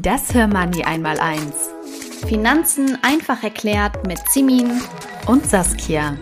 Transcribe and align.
Das 0.00 0.32
Hörmoney 0.32 0.84
einmal 0.84 1.18
eins. 1.18 1.70
Finanzen 2.28 2.96
einfach 3.02 3.42
erklärt 3.42 4.06
mit 4.06 4.20
Simin 4.30 4.80
und 5.26 5.44
Saskia. 5.44 6.16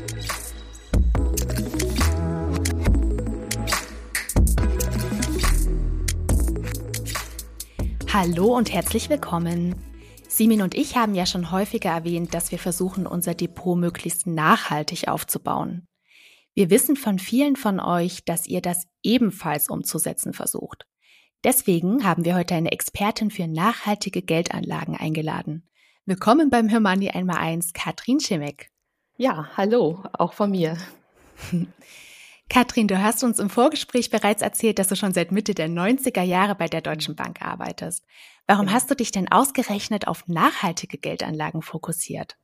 Hallo 8.10 8.56
und 8.56 8.72
herzlich 8.72 9.10
willkommen. 9.10 9.74
Simin 10.26 10.62
und 10.62 10.74
ich 10.74 10.96
haben 10.96 11.14
ja 11.14 11.26
schon 11.26 11.50
häufiger 11.50 11.90
erwähnt, 11.90 12.32
dass 12.32 12.50
wir 12.50 12.58
versuchen, 12.58 13.06
unser 13.06 13.34
Depot 13.34 13.76
möglichst 13.76 14.26
nachhaltig 14.26 15.08
aufzubauen. 15.08 15.86
Wir 16.54 16.70
wissen 16.70 16.96
von 16.96 17.18
vielen 17.18 17.56
von 17.56 17.80
euch, 17.80 18.24
dass 18.24 18.46
ihr 18.46 18.62
das 18.62 18.86
ebenfalls 19.02 19.68
umzusetzen 19.68 20.32
versucht. 20.32 20.86
Deswegen 21.46 22.02
haben 22.02 22.24
wir 22.24 22.34
heute 22.34 22.56
eine 22.56 22.72
Expertin 22.72 23.30
für 23.30 23.46
nachhaltige 23.46 24.20
Geldanlagen 24.20 24.96
eingeladen. 24.96 25.62
Willkommen 26.04 26.50
beim 26.50 26.68
Hörmani 26.68 27.10
einmal 27.10 27.36
eins, 27.36 27.72
Katrin 27.72 28.18
Schimek. 28.18 28.72
Ja, 29.16 29.50
hallo, 29.56 30.02
auch 30.12 30.32
von 30.32 30.50
mir. 30.50 30.76
Katrin, 32.50 32.88
du 32.88 33.00
hast 33.00 33.22
uns 33.22 33.38
im 33.38 33.48
Vorgespräch 33.48 34.10
bereits 34.10 34.42
erzählt, 34.42 34.80
dass 34.80 34.88
du 34.88 34.96
schon 34.96 35.14
seit 35.14 35.30
Mitte 35.30 35.54
der 35.54 35.68
90er 35.68 36.22
Jahre 36.22 36.56
bei 36.56 36.66
der 36.66 36.80
Deutschen 36.80 37.14
Bank 37.14 37.40
arbeitest. 37.42 38.04
Warum 38.48 38.66
ja. 38.66 38.72
hast 38.72 38.90
du 38.90 38.96
dich 38.96 39.12
denn 39.12 39.30
ausgerechnet 39.30 40.08
auf 40.08 40.26
nachhaltige 40.26 40.98
Geldanlagen 40.98 41.62
fokussiert? 41.62 42.36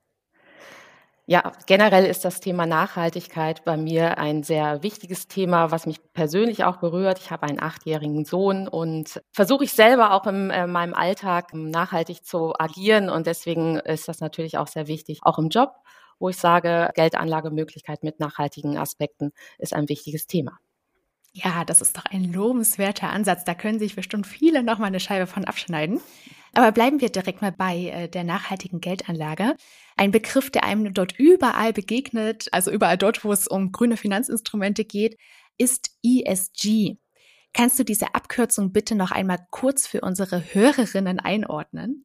Ja, 1.33 1.51
generell 1.65 2.05
ist 2.05 2.27
das 2.27 2.41
Thema 2.41 2.67
Nachhaltigkeit 2.67 3.65
bei 3.65 3.79
mir 3.79 4.19
ein 4.19 4.43
sehr 4.43 4.83
wichtiges 4.83 5.29
Thema, 5.29 5.71
was 5.71 5.87
mich 5.87 5.99
persönlich 6.13 6.65
auch 6.65 6.77
berührt. 6.77 7.19
Ich 7.19 7.31
habe 7.31 7.45
einen 7.45 7.59
achtjährigen 7.59 8.27
Sohn 8.27 8.69
und 8.69 9.19
versuche 9.33 9.65
ich 9.65 9.73
selber 9.73 10.13
auch 10.13 10.27
in 10.27 10.51
äh, 10.51 10.67
meinem 10.67 10.93
Alltag 10.93 11.55
nachhaltig 11.55 12.27
zu 12.27 12.53
agieren. 12.59 13.09
Und 13.09 13.27
deswegen 13.27 13.77
ist 13.79 14.09
das 14.09 14.21
natürlich 14.21 14.59
auch 14.59 14.67
sehr 14.67 14.89
wichtig, 14.89 15.21
auch 15.23 15.39
im 15.39 15.49
Job, 15.49 15.73
wo 16.19 16.29
ich 16.29 16.37
sage, 16.37 16.91
Geldanlagemöglichkeit 16.95 18.03
mit 18.03 18.21
nachhaltigen 18.21 18.77
Aspekten 18.77 19.33
ist 19.57 19.73
ein 19.73 19.89
wichtiges 19.89 20.27
Thema. 20.27 20.59
Ja, 21.33 21.65
das 21.65 21.81
ist 21.81 21.97
doch 21.97 22.05
ein 22.05 22.31
lobenswerter 22.31 23.09
Ansatz. 23.09 23.45
Da 23.45 23.55
können 23.55 23.79
sich 23.79 23.97
bestimmt 23.97 24.27
viele 24.27 24.63
noch 24.63 24.79
mal 24.79 24.89
eine 24.89 25.01
Scheibe 25.01 25.27
von 25.27 25.47
abschneiden. 25.47 26.03
Aber 26.53 26.73
bleiben 26.73 27.01
wir 27.01 27.09
direkt 27.09 27.41
mal 27.41 27.53
bei 27.53 27.87
äh, 27.87 28.09
der 28.09 28.25
nachhaltigen 28.25 28.81
Geldanlage. 28.81 29.57
Ein 30.03 30.11
Begriff, 30.11 30.51
der 30.51 30.65
einem 30.65 30.95
dort 30.95 31.17
überall 31.17 31.73
begegnet, 31.73 32.49
also 32.51 32.73
überall 32.73 32.99
dort, 32.99 33.25
wo 33.25 33.31
es 33.31 33.47
um 33.47 33.71
grüne 33.71 33.97
Finanzinstrumente 33.97 34.85
geht, 34.85 35.17
ist 35.59 35.93
ESG. 36.03 36.97
Kannst 37.53 37.79
du 37.79 37.85
diese 37.85 38.13
Abkürzung 38.13 38.73
bitte 38.73 38.97
noch 38.97 39.13
einmal 39.13 39.39
kurz 39.53 39.87
für 39.87 40.01
unsere 40.01 40.43
Hörerinnen 40.55 41.21
einordnen? 41.21 42.05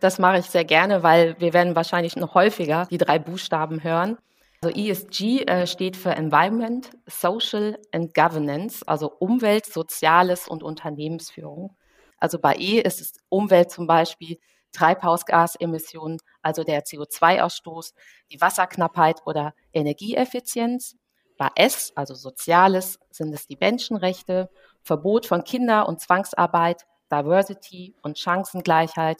Das 0.00 0.18
mache 0.18 0.40
ich 0.40 0.44
sehr 0.44 0.66
gerne, 0.66 1.02
weil 1.02 1.34
wir 1.40 1.54
werden 1.54 1.74
wahrscheinlich 1.76 2.16
noch 2.16 2.34
häufiger 2.34 2.86
die 2.90 2.98
drei 2.98 3.18
Buchstaben 3.18 3.82
hören. 3.82 4.18
Also 4.60 4.76
ESG 4.78 5.44
äh, 5.46 5.66
steht 5.66 5.96
für 5.96 6.10
Environment, 6.10 6.90
Social 7.06 7.78
and 7.92 8.12
Governance, 8.12 8.86
also 8.86 9.10
Umwelt, 9.18 9.64
Soziales 9.64 10.46
und 10.46 10.62
Unternehmensführung. 10.62 11.74
Also 12.18 12.38
bei 12.38 12.54
E 12.56 12.82
ist 12.82 13.00
es 13.00 13.14
Umwelt 13.30 13.70
zum 13.70 13.86
Beispiel, 13.86 14.36
Treibhausgasemissionen, 14.72 16.18
also 16.42 16.64
der 16.64 16.84
CO2-Ausstoß, 16.84 17.92
die 18.30 18.40
Wasserknappheit 18.40 19.20
oder 19.26 19.54
Energieeffizienz. 19.72 20.96
Bei 21.38 21.48
S, 21.56 21.92
also 21.94 22.14
Soziales, 22.14 22.98
sind 23.10 23.32
es 23.32 23.46
die 23.46 23.56
Menschenrechte, 23.58 24.50
Verbot 24.82 25.26
von 25.26 25.44
Kinder- 25.44 25.88
und 25.88 26.00
Zwangsarbeit, 26.00 26.86
Diversity 27.10 27.94
und 28.02 28.18
Chancengleichheit. 28.18 29.18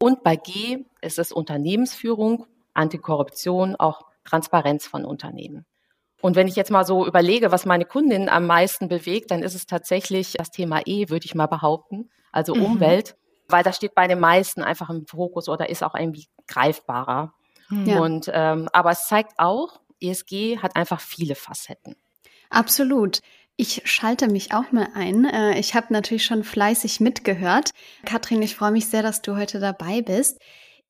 Und 0.00 0.22
bei 0.22 0.36
G 0.36 0.84
ist 1.00 1.18
es 1.18 1.32
Unternehmensführung, 1.32 2.46
Antikorruption, 2.74 3.76
auch 3.76 4.02
Transparenz 4.24 4.86
von 4.86 5.04
Unternehmen. 5.04 5.66
Und 6.20 6.36
wenn 6.36 6.48
ich 6.48 6.56
jetzt 6.56 6.70
mal 6.70 6.84
so 6.84 7.06
überlege, 7.06 7.52
was 7.52 7.64
meine 7.64 7.84
Kundin 7.84 8.28
am 8.28 8.46
meisten 8.46 8.88
bewegt, 8.88 9.30
dann 9.30 9.42
ist 9.42 9.54
es 9.54 9.66
tatsächlich 9.66 10.34
das 10.34 10.50
Thema 10.50 10.80
E, 10.84 11.08
würde 11.10 11.26
ich 11.26 11.34
mal 11.34 11.46
behaupten, 11.46 12.10
also 12.32 12.54
mhm. 12.54 12.64
Umwelt, 12.64 13.16
weil 13.48 13.62
das 13.62 13.76
steht 13.76 13.94
bei 13.94 14.06
den 14.06 14.20
meisten 14.20 14.62
einfach 14.62 14.90
im 14.90 15.06
Fokus 15.06 15.48
oder 15.48 15.68
ist 15.68 15.82
auch 15.82 15.94
irgendwie 15.94 16.28
greifbarer. 16.46 17.32
Ja. 17.70 18.00
Und 18.00 18.30
ähm, 18.32 18.68
aber 18.72 18.90
es 18.90 19.06
zeigt 19.06 19.32
auch, 19.38 19.80
ESG 20.00 20.58
hat 20.58 20.76
einfach 20.76 21.00
viele 21.00 21.34
Facetten. 21.34 21.96
Absolut. 22.50 23.20
Ich 23.56 23.82
schalte 23.84 24.28
mich 24.28 24.52
auch 24.52 24.70
mal 24.72 24.88
ein. 24.94 25.24
Äh, 25.24 25.58
ich 25.58 25.74
habe 25.74 25.92
natürlich 25.92 26.24
schon 26.24 26.44
fleißig 26.44 27.00
mitgehört. 27.00 27.70
Katrin, 28.06 28.40
ich 28.40 28.54
freue 28.54 28.70
mich 28.70 28.86
sehr, 28.86 29.02
dass 29.02 29.20
du 29.20 29.36
heute 29.36 29.58
dabei 29.58 30.00
bist. 30.00 30.38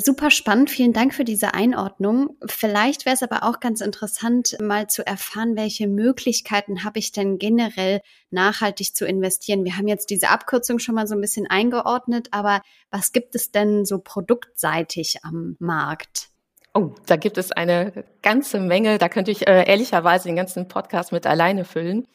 Super 0.01 0.31
spannend. 0.31 0.71
Vielen 0.71 0.93
Dank 0.93 1.13
für 1.13 1.25
diese 1.25 1.55
Einordnung. 1.55 2.37
Vielleicht 2.47 3.05
wäre 3.05 3.15
es 3.15 3.25
aber 3.25 3.43
auch 3.43 3.59
ganz 3.59 3.81
interessant, 3.81 4.57
mal 4.61 4.87
zu 4.87 5.05
erfahren, 5.05 5.57
welche 5.57 5.89
Möglichkeiten 5.89 6.85
habe 6.85 7.01
ich 7.01 7.11
denn 7.11 7.39
generell 7.39 8.01
nachhaltig 8.31 8.95
zu 8.95 9.07
investieren. 9.07 9.65
Wir 9.65 9.77
haben 9.77 9.89
jetzt 9.89 10.11
diese 10.11 10.29
Abkürzung 10.29 10.79
schon 10.79 10.95
mal 10.95 11.09
so 11.09 11.17
ein 11.17 11.21
bisschen 11.21 11.49
eingeordnet, 11.49 12.29
aber 12.31 12.63
was 12.93 13.11
gibt 13.11 13.35
es 13.35 13.51
denn 13.51 13.85
so 13.85 13.99
produktseitig 13.99 15.25
am 15.25 15.57
Markt? 15.59 16.29
Oh, 16.75 16.95
da 17.07 17.17
gibt 17.17 17.37
es 17.37 17.51
eine 17.51 18.05
ganze 18.23 18.61
Menge. 18.61 18.99
Da 18.99 19.09
könnte 19.09 19.33
ich 19.33 19.49
äh, 19.49 19.69
ehrlicherweise 19.69 20.29
den 20.29 20.37
ganzen 20.37 20.69
Podcast 20.69 21.11
mit 21.11 21.27
alleine 21.27 21.65
füllen, 21.65 22.07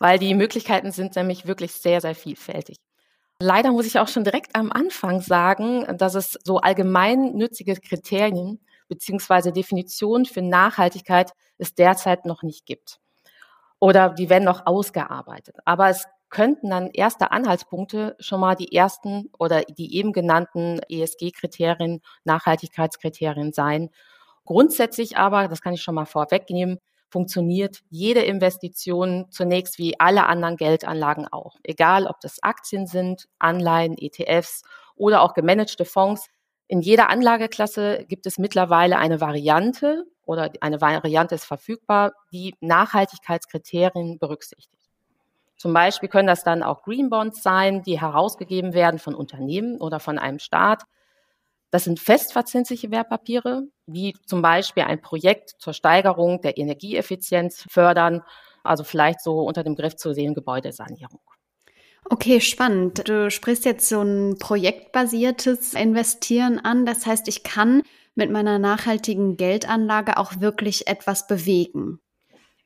weil 0.00 0.18
die 0.18 0.34
Möglichkeiten 0.34 0.90
sind 0.90 1.14
nämlich 1.14 1.46
wirklich 1.46 1.74
sehr, 1.74 2.00
sehr 2.00 2.16
vielfältig. 2.16 2.78
Leider 3.42 3.72
muss 3.72 3.86
ich 3.86 3.98
auch 3.98 4.08
schon 4.08 4.24
direkt 4.24 4.54
am 4.54 4.70
Anfang 4.70 5.22
sagen, 5.22 5.86
dass 5.96 6.14
es 6.14 6.38
so 6.44 6.58
allgemein 6.58 7.32
nützige 7.32 7.74
Kriterien 7.74 8.60
beziehungsweise 8.86 9.50
Definitionen 9.50 10.26
für 10.26 10.42
Nachhaltigkeit 10.42 11.32
es 11.56 11.74
derzeit 11.74 12.26
noch 12.26 12.42
nicht 12.42 12.66
gibt. 12.66 13.00
Oder 13.78 14.10
die 14.10 14.28
werden 14.28 14.44
noch 14.44 14.66
ausgearbeitet. 14.66 15.56
Aber 15.64 15.88
es 15.88 16.04
könnten 16.28 16.68
dann 16.68 16.90
erste 16.92 17.30
Anhaltspunkte 17.30 18.14
schon 18.20 18.40
mal 18.40 18.56
die 18.56 18.76
ersten 18.76 19.30
oder 19.38 19.62
die 19.62 19.96
eben 19.96 20.12
genannten 20.12 20.80
ESG-Kriterien, 20.90 22.02
Nachhaltigkeitskriterien 22.24 23.54
sein. 23.54 23.88
Grundsätzlich 24.44 25.16
aber, 25.16 25.48
das 25.48 25.62
kann 25.62 25.72
ich 25.72 25.82
schon 25.82 25.94
mal 25.94 26.04
vorwegnehmen, 26.04 26.78
funktioniert 27.10 27.80
jede 27.90 28.20
Investition 28.20 29.26
zunächst 29.30 29.78
wie 29.78 29.98
alle 29.98 30.26
anderen 30.26 30.56
Geldanlagen 30.56 31.26
auch. 31.28 31.56
Egal, 31.62 32.06
ob 32.06 32.20
das 32.20 32.42
Aktien 32.42 32.86
sind, 32.86 33.26
Anleihen, 33.38 33.96
ETFs 33.98 34.62
oder 34.96 35.22
auch 35.22 35.34
gemanagte 35.34 35.84
Fonds. 35.84 36.28
In 36.68 36.80
jeder 36.80 37.10
Anlageklasse 37.10 38.04
gibt 38.08 38.26
es 38.26 38.38
mittlerweile 38.38 38.98
eine 38.98 39.20
Variante 39.20 40.04
oder 40.24 40.50
eine 40.60 40.80
Variante 40.80 41.34
ist 41.34 41.44
verfügbar, 41.44 42.12
die 42.32 42.54
Nachhaltigkeitskriterien 42.60 44.18
berücksichtigt. 44.18 44.88
Zum 45.56 45.74
Beispiel 45.74 46.08
können 46.08 46.28
das 46.28 46.44
dann 46.44 46.62
auch 46.62 46.84
Green 46.84 47.10
Bonds 47.10 47.42
sein, 47.42 47.82
die 47.82 48.00
herausgegeben 48.00 48.72
werden 48.72 48.98
von 48.98 49.14
Unternehmen 49.14 49.80
oder 49.80 50.00
von 50.00 50.18
einem 50.18 50.38
Staat 50.38 50.84
das 51.70 51.84
sind 51.84 52.00
festverzinsliche 52.00 52.90
Wertpapiere, 52.90 53.68
wie 53.86 54.14
zum 54.26 54.42
Beispiel 54.42 54.82
ein 54.84 55.00
Projekt 55.00 55.50
zur 55.58 55.72
Steigerung 55.72 56.40
der 56.40 56.58
Energieeffizienz 56.58 57.64
fördern, 57.70 58.22
also 58.64 58.84
vielleicht 58.84 59.20
so 59.20 59.40
unter 59.40 59.62
dem 59.62 59.76
Griff 59.76 59.96
zu 59.96 60.12
sehen 60.12 60.34
Gebäudesanierung. 60.34 61.20
Okay, 62.08 62.40
spannend. 62.40 63.08
Du 63.08 63.30
sprichst 63.30 63.64
jetzt 63.64 63.88
so 63.88 64.02
ein 64.02 64.36
projektbasiertes 64.38 65.74
Investieren 65.74 66.58
an. 66.58 66.84
Das 66.84 67.06
heißt, 67.06 67.28
ich 67.28 67.44
kann 67.44 67.82
mit 68.14 68.30
meiner 68.30 68.58
nachhaltigen 68.58 69.36
Geldanlage 69.36 70.16
auch 70.16 70.40
wirklich 70.40 70.88
etwas 70.88 71.26
bewegen. 71.26 72.00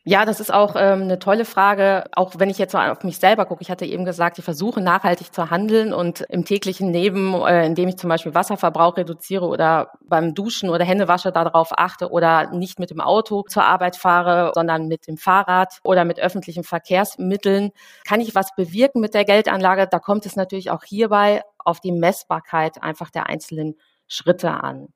Ja, 0.07 0.27
das 0.27 0.39
ist 0.39 0.53
auch 0.53 0.77
ähm, 0.77 1.03
eine 1.05 1.19
tolle 1.19 1.47
Frage. 1.47 2.05
Auch 2.15 2.35
wenn 2.37 2.51
ich 2.51 2.59
jetzt 2.59 2.75
mal 2.75 2.91
auf 2.91 3.03
mich 3.05 3.19
selber 3.19 3.47
gucke, 3.47 3.63
ich 3.63 3.71
hatte 3.71 3.87
eben 3.87 4.05
gesagt, 4.05 4.39
ich 4.39 4.45
versuche 4.45 4.83
nachhaltig 4.83 5.33
zu 5.33 5.49
handeln 5.49 5.95
und 5.95 6.21
im 6.29 6.45
täglichen 6.45 6.93
Leben, 6.93 7.33
äh, 7.33 7.65
indem 7.65 7.89
ich 7.89 7.97
zum 7.97 8.11
Beispiel 8.11 8.35
Wasserverbrauch 8.35 8.99
reduziere 8.99 9.47
oder 9.47 9.93
beim 10.07 10.35
Duschen 10.35 10.69
oder 10.69 10.85
Händewasche 10.85 11.33
darauf 11.33 11.71
achte 11.73 12.11
oder 12.11 12.51
nicht 12.51 12.79
mit 12.79 12.91
dem 12.91 13.01
Auto 13.01 13.45
zur 13.49 13.65
Arbeit 13.65 13.97
fahre, 13.97 14.53
sondern 14.55 14.89
mit 14.89 15.07
dem 15.09 15.17
Fahrrad 15.17 15.79
oder 15.85 16.05
mit 16.05 16.21
öffentlichen 16.21 16.65
Verkehrsmitteln, 16.65 17.71
kann 18.07 18.21
ich 18.21 18.35
was 18.35 18.55
bewirken 18.55 19.01
mit 19.01 19.15
der 19.15 19.25
Geldanlage. 19.25 19.89
Da 19.91 20.01
kommt 20.01 20.27
es 20.27 20.37
natürlich 20.37 20.71
auch 20.71 20.85
hierbei 20.85 21.41
auf 21.59 21.81
die 21.81 21.93
Messbarkeit 21.93 22.83
einfach 22.83 23.09
der 23.09 23.31
einzelnen 23.31 23.77
Schritte 24.07 24.51
an. 24.51 24.89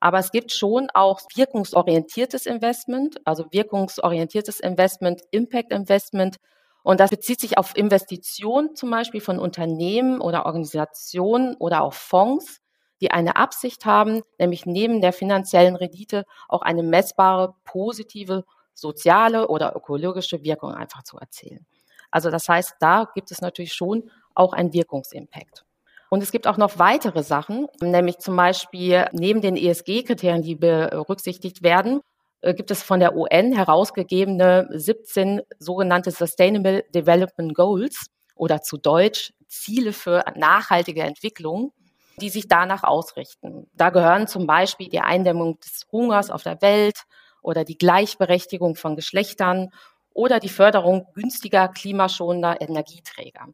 Aber 0.00 0.18
es 0.18 0.30
gibt 0.30 0.52
schon 0.52 0.88
auch 0.94 1.20
wirkungsorientiertes 1.34 2.46
Investment, 2.46 3.16
also 3.24 3.46
wirkungsorientiertes 3.50 4.60
Investment, 4.60 5.22
Impact 5.30 5.72
Investment. 5.72 6.36
Und 6.82 7.00
das 7.00 7.10
bezieht 7.10 7.40
sich 7.40 7.58
auf 7.58 7.76
Investitionen 7.76 8.76
zum 8.76 8.90
Beispiel 8.90 9.20
von 9.20 9.38
Unternehmen 9.38 10.20
oder 10.20 10.46
Organisationen 10.46 11.56
oder 11.56 11.82
auch 11.82 11.94
Fonds, 11.94 12.60
die 13.00 13.10
eine 13.10 13.36
Absicht 13.36 13.84
haben, 13.84 14.22
nämlich 14.38 14.66
neben 14.66 15.00
der 15.00 15.12
finanziellen 15.12 15.76
Rendite 15.76 16.24
auch 16.48 16.62
eine 16.62 16.82
messbare, 16.82 17.54
positive, 17.64 18.44
soziale 18.74 19.48
oder 19.48 19.74
ökologische 19.74 20.42
Wirkung 20.44 20.72
einfach 20.72 21.02
zu 21.02 21.18
erzielen. 21.18 21.66
Also 22.10 22.30
das 22.30 22.48
heißt, 22.48 22.76
da 22.80 23.08
gibt 23.14 23.30
es 23.30 23.40
natürlich 23.40 23.74
schon 23.74 24.10
auch 24.34 24.52
einen 24.52 24.72
Wirkungsimpact. 24.72 25.64
Und 26.10 26.22
es 26.22 26.32
gibt 26.32 26.46
auch 26.46 26.56
noch 26.56 26.78
weitere 26.78 27.22
Sachen, 27.22 27.66
nämlich 27.80 28.18
zum 28.18 28.36
Beispiel 28.36 29.06
neben 29.12 29.40
den 29.40 29.56
ESG-Kriterien, 29.56 30.42
die 30.42 30.54
berücksichtigt 30.54 31.62
werden, 31.62 32.00
äh, 32.40 32.54
gibt 32.54 32.70
es 32.70 32.82
von 32.82 33.00
der 33.00 33.16
UN 33.16 33.52
herausgegebene 33.52 34.68
17 34.70 35.42
sogenannte 35.58 36.10
Sustainable 36.10 36.84
Development 36.94 37.54
Goals 37.54 38.06
oder 38.34 38.62
zu 38.62 38.78
Deutsch 38.78 39.32
Ziele 39.48 39.92
für 39.92 40.24
nachhaltige 40.36 41.02
Entwicklung, 41.02 41.72
die 42.20 42.30
sich 42.30 42.48
danach 42.48 42.84
ausrichten. 42.84 43.66
Da 43.74 43.90
gehören 43.90 44.26
zum 44.26 44.46
Beispiel 44.46 44.88
die 44.88 45.00
Eindämmung 45.00 45.58
des 45.60 45.86
Hungers 45.90 46.30
auf 46.30 46.42
der 46.42 46.60
Welt 46.62 47.04
oder 47.42 47.64
die 47.64 47.78
Gleichberechtigung 47.78 48.76
von 48.76 48.96
Geschlechtern 48.96 49.70
oder 50.12 50.40
die 50.40 50.48
Förderung 50.48 51.06
günstiger 51.14 51.68
klimaschonender 51.68 52.60
Energieträger. 52.60 53.46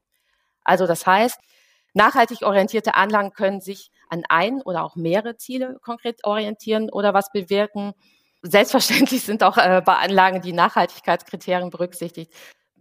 Also 0.64 0.86
das 0.86 1.06
heißt, 1.06 1.38
Nachhaltig 1.94 2.42
orientierte 2.42 2.94
Anlagen 2.94 3.32
können 3.32 3.60
sich 3.60 3.90
an 4.08 4.24
ein 4.28 4.60
oder 4.62 4.84
auch 4.84 4.96
mehrere 4.96 5.36
Ziele 5.36 5.78
konkret 5.80 6.24
orientieren 6.24 6.90
oder 6.90 7.14
was 7.14 7.30
bewirken. 7.30 7.92
Selbstverständlich 8.42 9.22
sind 9.22 9.42
auch 9.42 9.56
äh, 9.56 9.80
bei 9.84 9.94
Anlagen 9.94 10.42
die 10.42 10.52
Nachhaltigkeitskriterien 10.52 11.70
berücksichtigt, 11.70 12.32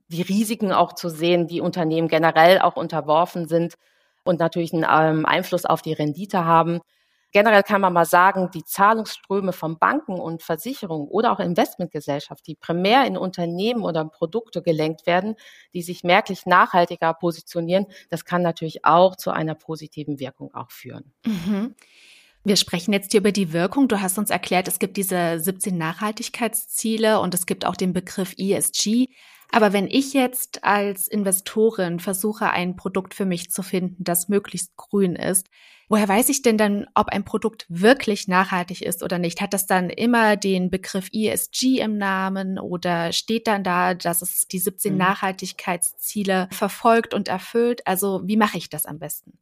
die 0.07 0.23
Risiken 0.23 0.73
auch 0.73 0.93
zu 0.93 1.09
sehen, 1.09 1.47
die 1.47 1.61
Unternehmen 1.61 2.07
generell 2.07 2.59
auch 2.59 2.75
unterworfen 2.75 3.47
sind 3.47 3.75
und 4.23 4.39
natürlich 4.39 4.73
einen 4.73 4.85
ähm, 4.89 5.25
Einfluss 5.25 5.65
auf 5.65 5.81
die 5.81 5.93
Rendite 5.93 6.45
haben. 6.45 6.81
Generell 7.33 7.63
kann 7.63 7.81
man 7.81 7.93
mal 7.93 8.05
sagen, 8.05 8.51
die 8.53 8.63
Zahlungsströme 8.63 9.53
von 9.53 9.79
Banken 9.79 10.19
und 10.19 10.43
Versicherungen 10.43 11.07
oder 11.07 11.31
auch 11.31 11.39
Investmentgesellschaften, 11.39 12.45
die 12.45 12.55
primär 12.55 13.05
in 13.05 13.17
Unternehmen 13.17 13.81
oder 13.81 14.05
Produkte 14.05 14.61
gelenkt 14.61 15.07
werden, 15.07 15.35
die 15.73 15.81
sich 15.81 16.03
merklich 16.03 16.45
nachhaltiger 16.45 17.11
positionieren, 17.15 17.87
das 18.11 18.23
kann 18.23 18.43
natürlich 18.43 18.85
auch 18.85 19.15
zu 19.15 19.31
einer 19.31 19.55
positiven 19.55 20.19
Wirkung 20.19 20.53
auch 20.53 20.69
führen. 20.69 21.11
Mhm. 21.25 21.73
Wir 22.43 22.55
sprechen 22.55 22.93
jetzt 22.93 23.11
hier 23.11 23.21
über 23.21 23.31
die 23.31 23.51
Wirkung. 23.51 23.87
Du 23.87 24.01
hast 24.01 24.19
uns 24.19 24.29
erklärt, 24.29 24.67
es 24.67 24.77
gibt 24.77 24.97
diese 24.97 25.39
17 25.39 25.75
Nachhaltigkeitsziele 25.75 27.19
und 27.19 27.33
es 27.33 27.45
gibt 27.45 27.65
auch 27.65 27.75
den 27.75 27.93
Begriff 27.93 28.35
ESG. 28.37 29.07
Aber 29.53 29.71
wenn 29.71 29.85
ich 29.85 30.13
jetzt 30.13 30.63
als 30.63 31.07
Investorin 31.07 31.99
versuche, 31.99 32.49
ein 32.49 32.75
Produkt 32.75 33.13
für 33.13 33.25
mich 33.25 33.51
zu 33.51 33.61
finden, 33.61 34.03
das 34.03 34.27
möglichst 34.27 34.75
grün 34.77 35.15
ist, 35.15 35.47
woher 35.87 36.07
weiß 36.07 36.29
ich 36.29 36.41
denn 36.41 36.57
dann, 36.57 36.87
ob 36.95 37.09
ein 37.09 37.23
Produkt 37.23 37.67
wirklich 37.69 38.27
nachhaltig 38.27 38.81
ist 38.81 39.03
oder 39.03 39.19
nicht? 39.19 39.41
Hat 39.41 39.53
das 39.53 39.67
dann 39.67 39.91
immer 39.91 40.37
den 40.37 40.71
Begriff 40.71 41.09
ESG 41.13 41.81
im 41.81 41.99
Namen 41.99 42.57
oder 42.57 43.11
steht 43.11 43.45
dann 43.45 43.63
da, 43.63 43.93
dass 43.93 44.23
es 44.23 44.47
die 44.47 44.57
17 44.57 44.93
mhm. 44.93 44.97
Nachhaltigkeitsziele 44.97 46.47
verfolgt 46.49 47.13
und 47.13 47.27
erfüllt? 47.27 47.85
Also 47.85 48.21
wie 48.23 48.37
mache 48.37 48.57
ich 48.57 48.71
das 48.71 48.87
am 48.87 48.97
besten? 48.97 49.37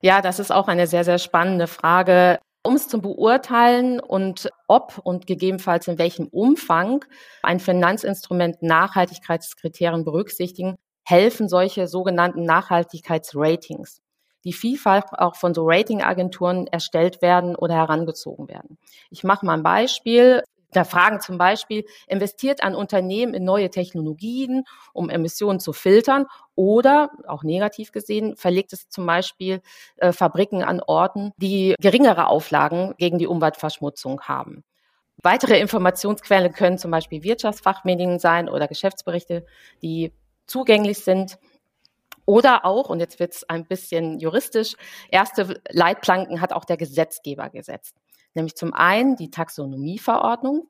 Ja, 0.00 0.22
das 0.22 0.38
ist 0.38 0.50
auch 0.50 0.66
eine 0.66 0.86
sehr, 0.86 1.04
sehr 1.04 1.18
spannende 1.18 1.66
Frage. 1.66 2.38
Um 2.62 2.74
es 2.74 2.88
zu 2.88 3.00
beurteilen 3.00 4.00
und 4.00 4.50
ob 4.68 4.98
und 5.02 5.26
gegebenenfalls 5.26 5.88
in 5.88 5.98
welchem 5.98 6.26
Umfang 6.26 7.04
ein 7.42 7.58
Finanzinstrument 7.58 8.62
Nachhaltigkeitskriterien 8.62 10.04
berücksichtigen, 10.04 10.76
helfen 11.02 11.48
solche 11.48 11.88
sogenannten 11.88 12.44
Nachhaltigkeitsratings, 12.44 14.02
die 14.44 14.52
vielfach 14.52 15.04
auch 15.12 15.36
von 15.36 15.54
so 15.54 15.62
Ratingagenturen 15.66 16.66
erstellt 16.66 17.22
werden 17.22 17.56
oder 17.56 17.74
herangezogen 17.74 18.48
werden. 18.48 18.76
Ich 19.10 19.24
mache 19.24 19.46
mal 19.46 19.54
ein 19.54 19.62
Beispiel. 19.62 20.42
Da 20.72 20.84
fragen 20.84 21.20
zum 21.20 21.38
Beispiel, 21.38 21.84
investiert 22.06 22.62
ein 22.62 22.74
Unternehmen 22.74 23.34
in 23.34 23.44
neue 23.44 23.70
Technologien, 23.70 24.64
um 24.92 25.10
Emissionen 25.10 25.60
zu 25.60 25.72
filtern 25.72 26.26
oder, 26.54 27.10
auch 27.26 27.42
negativ 27.42 27.92
gesehen, 27.92 28.36
verlegt 28.36 28.72
es 28.72 28.88
zum 28.88 29.06
Beispiel 29.06 29.62
äh, 29.96 30.12
Fabriken 30.12 30.62
an 30.62 30.80
Orten, 30.80 31.32
die 31.38 31.74
geringere 31.80 32.28
Auflagen 32.28 32.94
gegen 32.98 33.18
die 33.18 33.26
Umweltverschmutzung 33.26 34.22
haben. 34.22 34.64
Weitere 35.22 35.58
Informationsquellen 35.58 36.52
können 36.52 36.78
zum 36.78 36.90
Beispiel 36.90 37.22
Wirtschaftsfachmedien 37.22 38.18
sein 38.18 38.48
oder 38.48 38.68
Geschäftsberichte, 38.68 39.44
die 39.82 40.12
zugänglich 40.46 40.98
sind. 40.98 41.38
Oder 42.24 42.64
auch, 42.64 42.88
und 42.88 43.00
jetzt 43.00 43.18
wird 43.18 43.34
es 43.34 43.48
ein 43.48 43.66
bisschen 43.66 44.18
juristisch, 44.18 44.76
erste 45.10 45.60
Leitplanken 45.68 46.40
hat 46.40 46.52
auch 46.52 46.64
der 46.64 46.76
Gesetzgeber 46.76 47.50
gesetzt 47.50 47.96
nämlich 48.34 48.56
zum 48.56 48.72
einen 48.74 49.16
die 49.16 49.30
Taxonomieverordnung 49.30 50.68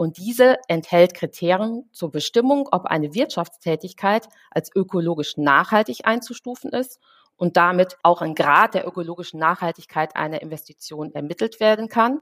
und 0.00 0.16
diese 0.16 0.56
enthält 0.66 1.12
Kriterien 1.12 1.88
zur 1.92 2.10
Bestimmung, 2.10 2.68
ob 2.72 2.86
eine 2.86 3.12
Wirtschaftstätigkeit 3.12 4.28
als 4.50 4.74
ökologisch 4.74 5.36
nachhaltig 5.36 6.06
einzustufen 6.06 6.72
ist 6.72 6.98
und 7.36 7.58
damit 7.58 7.98
auch 8.02 8.22
ein 8.22 8.34
Grad 8.34 8.72
der 8.72 8.86
ökologischen 8.86 9.38
Nachhaltigkeit 9.38 10.16
einer 10.16 10.40
Investition 10.40 11.12
ermittelt 11.12 11.60
werden 11.60 11.88
kann. 11.88 12.20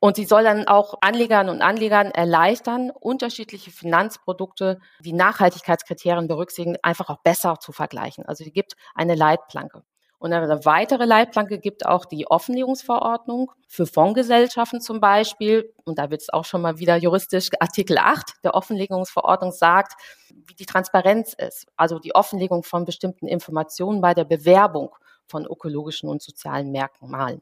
Und 0.00 0.16
sie 0.16 0.26
soll 0.26 0.44
dann 0.44 0.68
auch 0.68 0.94
Anlegern 1.00 1.48
und 1.48 1.60
Anlegern 1.60 2.10
erleichtern, 2.10 2.90
unterschiedliche 2.90 3.70
Finanzprodukte, 3.70 4.78
die 5.00 5.12
Nachhaltigkeitskriterien 5.12 6.28
berücksichtigen, 6.28 6.76
einfach 6.82 7.08
auch 7.08 7.22
besser 7.22 7.58
zu 7.58 7.72
vergleichen. 7.72 8.26
Also 8.26 8.44
sie 8.44 8.52
gibt 8.52 8.74
eine 8.94 9.14
Leitplanke. 9.14 9.82
Und 10.18 10.32
eine 10.32 10.64
weitere 10.64 11.04
Leitplanke 11.04 11.60
gibt 11.60 11.86
auch 11.86 12.04
die 12.04 12.26
Offenlegungsverordnung 12.26 13.52
für 13.68 13.86
Fondsgesellschaften 13.86 14.80
zum 14.80 15.00
Beispiel. 15.00 15.72
Und 15.84 15.98
da 15.98 16.10
wird 16.10 16.22
es 16.22 16.32
auch 16.32 16.44
schon 16.44 16.60
mal 16.60 16.78
wieder 16.78 16.96
juristisch. 16.96 17.50
Artikel 17.60 17.98
8 17.98 18.32
der 18.42 18.54
Offenlegungsverordnung 18.54 19.52
sagt, 19.52 19.92
wie 20.30 20.54
die 20.54 20.66
Transparenz 20.66 21.34
ist. 21.34 21.66
Also 21.76 22.00
die 22.00 22.14
Offenlegung 22.14 22.64
von 22.64 22.84
bestimmten 22.84 23.28
Informationen 23.28 24.00
bei 24.00 24.12
der 24.12 24.24
Bewerbung 24.24 24.94
von 25.26 25.46
ökologischen 25.46 26.08
und 26.08 26.20
sozialen 26.20 26.72
Merkmalen. 26.72 27.40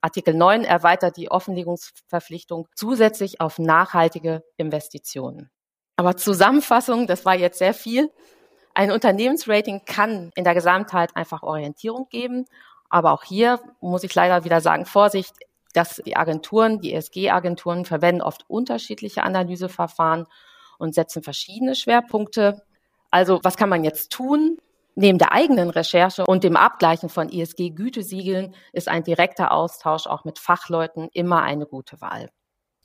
Artikel 0.00 0.34
9 0.34 0.64
erweitert 0.64 1.16
die 1.16 1.30
Offenlegungsverpflichtung 1.30 2.66
zusätzlich 2.74 3.40
auf 3.40 3.58
nachhaltige 3.58 4.42
Investitionen. 4.56 5.50
Aber 5.96 6.16
Zusammenfassung, 6.16 7.06
das 7.06 7.24
war 7.26 7.36
jetzt 7.36 7.58
sehr 7.58 7.74
viel. 7.74 8.10
Ein 8.74 8.92
Unternehmensrating 8.92 9.82
kann 9.84 10.30
in 10.34 10.44
der 10.44 10.54
Gesamtheit 10.54 11.16
einfach 11.16 11.42
Orientierung 11.42 12.08
geben. 12.08 12.46
Aber 12.88 13.12
auch 13.12 13.24
hier 13.24 13.60
muss 13.80 14.04
ich 14.04 14.14
leider 14.14 14.44
wieder 14.44 14.60
sagen, 14.60 14.84
Vorsicht, 14.84 15.34
dass 15.74 16.02
die 16.04 16.16
Agenturen, 16.16 16.80
die 16.80 16.92
ESG-Agenturen 16.92 17.84
verwenden 17.84 18.22
oft 18.22 18.44
unterschiedliche 18.48 19.22
Analyseverfahren 19.22 20.26
und 20.78 20.94
setzen 20.94 21.22
verschiedene 21.22 21.74
Schwerpunkte. 21.74 22.62
Also 23.10 23.40
was 23.42 23.56
kann 23.56 23.68
man 23.68 23.84
jetzt 23.84 24.10
tun? 24.10 24.58
Neben 24.96 25.18
der 25.18 25.32
eigenen 25.32 25.70
Recherche 25.70 26.26
und 26.26 26.42
dem 26.42 26.56
Abgleichen 26.56 27.08
von 27.08 27.30
ESG-Gütesiegeln 27.30 28.54
ist 28.72 28.88
ein 28.88 29.04
direkter 29.04 29.52
Austausch 29.52 30.06
auch 30.06 30.24
mit 30.24 30.38
Fachleuten 30.38 31.08
immer 31.12 31.42
eine 31.42 31.66
gute 31.66 32.00
Wahl. 32.00 32.28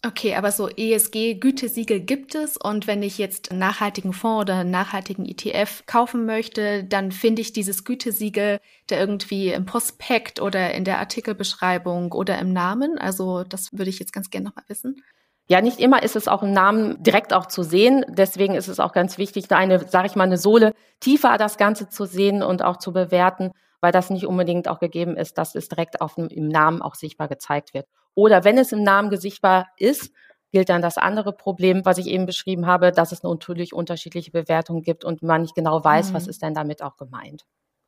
Okay, 0.06 0.36
aber 0.36 0.52
so 0.52 0.70
ESG-Gütesiegel 0.70 2.00
gibt 2.00 2.36
es 2.36 2.58
und 2.58 2.86
wenn 2.86 3.02
ich 3.02 3.18
jetzt 3.18 3.50
einen 3.50 3.60
nachhaltigen 3.60 4.14
Fonds 4.14 4.42
oder 4.42 4.60
einen 4.60 4.70
nachhaltigen 4.70 5.26
ETF 5.26 5.84
kaufen 5.88 6.28
möchte, 6.28 6.84
dann 6.84 7.12
finde 7.12 7.42
ich 7.42 7.54
dieses 7.54 7.86
Gütesiegel 7.86 8.60
da 8.86 8.98
irgendwie 8.98 9.50
im 9.50 9.66
Prospekt 9.66 10.40
oder 10.40 10.76
in 10.76 10.84
der 10.84 11.00
Artikelbeschreibung 11.00 12.12
oder 12.12 12.38
im 12.38 12.54
Namen. 12.54 13.00
Also 13.00 13.44
das 13.46 13.74
würde 13.74 13.90
ich 13.90 13.98
jetzt 13.98 14.14
ganz 14.14 14.30
gerne 14.30 14.50
nochmal 14.50 14.66
wissen. 14.68 15.02
Ja, 15.48 15.62
nicht 15.62 15.80
immer 15.80 16.04
ist 16.04 16.16
es 16.16 16.28
auch 16.28 16.44
im 16.44 16.54
Namen 16.54 17.02
direkt 17.02 17.34
auch 17.34 17.48
zu 17.48 17.64
sehen. 17.64 18.06
Deswegen 18.08 18.54
ist 18.54 18.68
es 18.68 18.80
auch 18.80 18.94
ganz 18.94 19.18
wichtig, 19.18 19.48
da 19.48 19.58
eine, 19.58 19.88
sage 19.88 20.06
ich 20.06 20.16
mal, 20.16 20.26
eine 20.26 20.38
Sohle 20.38 20.76
tiefer 21.00 21.38
das 21.40 21.58
Ganze 21.58 21.90
zu 21.90 22.06
sehen 22.06 22.44
und 22.44 22.64
auch 22.64 22.78
zu 22.78 22.94
bewerten, 22.94 23.54
weil 23.82 23.92
das 23.92 24.12
nicht 24.12 24.28
unbedingt 24.28 24.68
auch 24.68 24.80
gegeben 24.80 25.18
ist, 25.18 25.40
dass 25.40 25.56
es 25.56 25.68
direkt 25.68 26.00
auf 26.00 26.14
dem, 26.14 26.28
im 26.28 26.48
Namen 26.48 26.84
auch 26.84 26.94
sichtbar 26.94 27.28
gezeigt 27.28 27.74
wird. 27.74 27.88
Oder 28.16 28.44
wenn 28.44 28.58
es 28.58 28.72
im 28.72 28.82
Namen 28.82 29.16
sichtbar 29.18 29.68
ist, 29.78 30.12
gilt 30.52 30.70
dann 30.70 30.82
das 30.82 30.98
andere 30.98 31.34
Problem, 31.34 31.84
was 31.84 31.98
ich 31.98 32.08
eben 32.08 32.26
beschrieben 32.26 32.66
habe, 32.66 32.92
dass 32.92 33.12
es 33.12 33.24
natürlich 33.24 33.74
unterschiedliche 33.74 34.32
Bewertungen 34.32 34.82
gibt 34.82 35.04
und 35.04 35.22
man 35.22 35.42
nicht 35.42 35.54
genau 35.54 35.84
weiß, 35.84 36.10
mhm. 36.10 36.14
was 36.14 36.28
ist 36.28 36.42
denn 36.42 36.54
damit 36.54 36.82
auch 36.82 36.96
gemeint. 36.96 37.44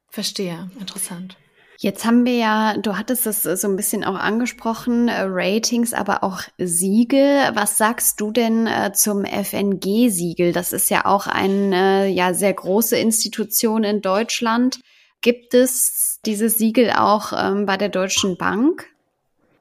Verstehe, 0.10 0.70
interessant. 0.80 1.38
Jetzt 1.80 2.06
haben 2.06 2.26
wir 2.26 2.36
ja, 2.36 2.76
du 2.78 2.98
hattest 2.98 3.28
es 3.28 3.44
so 3.44 3.68
ein 3.68 3.76
bisschen 3.76 4.04
auch 4.04 4.16
angesprochen, 4.16 5.10
äh, 5.10 5.22
Ratings, 5.28 5.94
aber 5.94 6.24
auch 6.24 6.42
Siegel. 6.58 7.52
Was 7.54 7.78
sagst 7.78 8.20
du 8.20 8.32
denn 8.32 8.66
äh, 8.66 8.94
zum 8.94 9.26
FNG-Siegel? 9.26 10.54
Das 10.54 10.74
ist 10.74 10.90
ja 10.90 11.06
auch 11.06 11.28
eine 11.28 12.06
äh, 12.06 12.08
ja 12.08 12.34
sehr 12.34 12.54
große 12.54 12.98
Institution 12.98 13.84
in 13.84 14.02
Deutschland. 14.02 14.80
Gibt 15.22 15.54
es 15.54 16.20
dieses 16.26 16.58
Siegel 16.58 16.92
auch 16.92 17.32
ähm, 17.32 17.68
bei 17.68 17.78
der 17.78 17.90
Deutschen 17.90 18.38
Bank? 18.38 18.88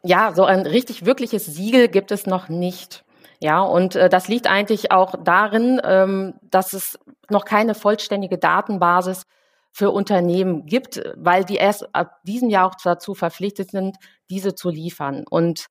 Ja, 0.06 0.32
so 0.32 0.44
ein 0.44 0.60
richtig 0.60 1.04
wirkliches 1.04 1.46
Siegel 1.46 1.88
gibt 1.88 2.12
es 2.12 2.26
noch 2.26 2.48
nicht. 2.48 3.04
Ja, 3.40 3.60
und 3.60 3.96
äh, 3.96 4.08
das 4.08 4.28
liegt 4.28 4.46
eigentlich 4.46 4.92
auch 4.92 5.16
darin, 5.22 5.80
ähm, 5.82 6.34
dass 6.42 6.72
es 6.74 6.96
noch 7.28 7.44
keine 7.44 7.74
vollständige 7.74 8.38
Datenbasis 8.38 9.24
für 9.72 9.90
Unternehmen 9.90 10.64
gibt, 10.64 11.02
weil 11.16 11.44
die 11.44 11.56
erst 11.56 11.92
ab 11.92 12.20
diesem 12.22 12.50
Jahr 12.50 12.68
auch 12.68 12.76
dazu 12.82 13.14
verpflichtet 13.14 13.72
sind, 13.72 13.96
diese 14.30 14.54
zu 14.54 14.70
liefern. 14.70 15.24
Und 15.28 15.66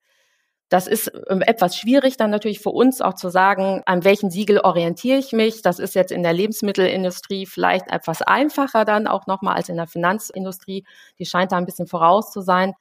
das 0.67 0.87
ist 0.87 1.11
ähm, 1.29 1.41
etwas 1.41 1.77
schwierig 1.77 2.17
dann 2.17 2.29
natürlich 2.29 2.59
für 2.59 2.71
uns 2.71 2.99
auch 2.99 3.13
zu 3.13 3.29
sagen, 3.29 3.83
an 3.85 4.03
welchen 4.03 4.31
Siegel 4.31 4.59
orientiere 4.59 5.17
ich 5.17 5.31
mich. 5.31 5.61
Das 5.61 5.79
ist 5.79 5.95
jetzt 5.95 6.11
in 6.11 6.23
der 6.23 6.33
Lebensmittelindustrie 6.33 7.45
vielleicht 7.45 7.89
etwas 7.89 8.21
einfacher 8.21 8.83
dann 8.83 9.07
auch 9.07 9.27
nochmal 9.27 9.55
als 9.55 9.69
in 9.69 9.77
der 9.77 9.87
Finanzindustrie. 9.87 10.85
Die 11.19 11.25
scheint 11.25 11.53
da 11.53 11.57
ein 11.57 11.65
bisschen 11.65 11.87
voraus 11.87 12.31
zu 12.33 12.41
sein. 12.41 12.73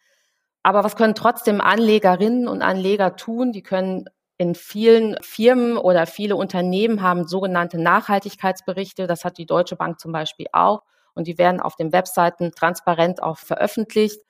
Aber 0.64 0.82
was 0.82 0.96
können 0.96 1.14
trotzdem 1.14 1.60
Anlegerinnen 1.60 2.48
und 2.48 2.62
Anleger 2.62 3.16
tun? 3.16 3.52
Die 3.52 3.62
können 3.62 4.06
in 4.38 4.54
vielen 4.54 5.16
Firmen 5.20 5.76
oder 5.76 6.06
viele 6.06 6.36
Unternehmen 6.36 7.02
haben 7.02 7.28
sogenannte 7.28 7.80
Nachhaltigkeitsberichte. 7.80 9.06
Das 9.06 9.24
hat 9.24 9.36
die 9.36 9.46
Deutsche 9.46 9.76
Bank 9.76 10.00
zum 10.00 10.10
Beispiel 10.10 10.46
auch 10.52 10.82
und 11.14 11.26
die 11.26 11.36
werden 11.36 11.60
auf 11.60 11.76
den 11.76 11.92
Webseiten 11.92 12.50
transparent 12.52 13.22
auch 13.22 13.36
veröffentlicht. 13.36 14.20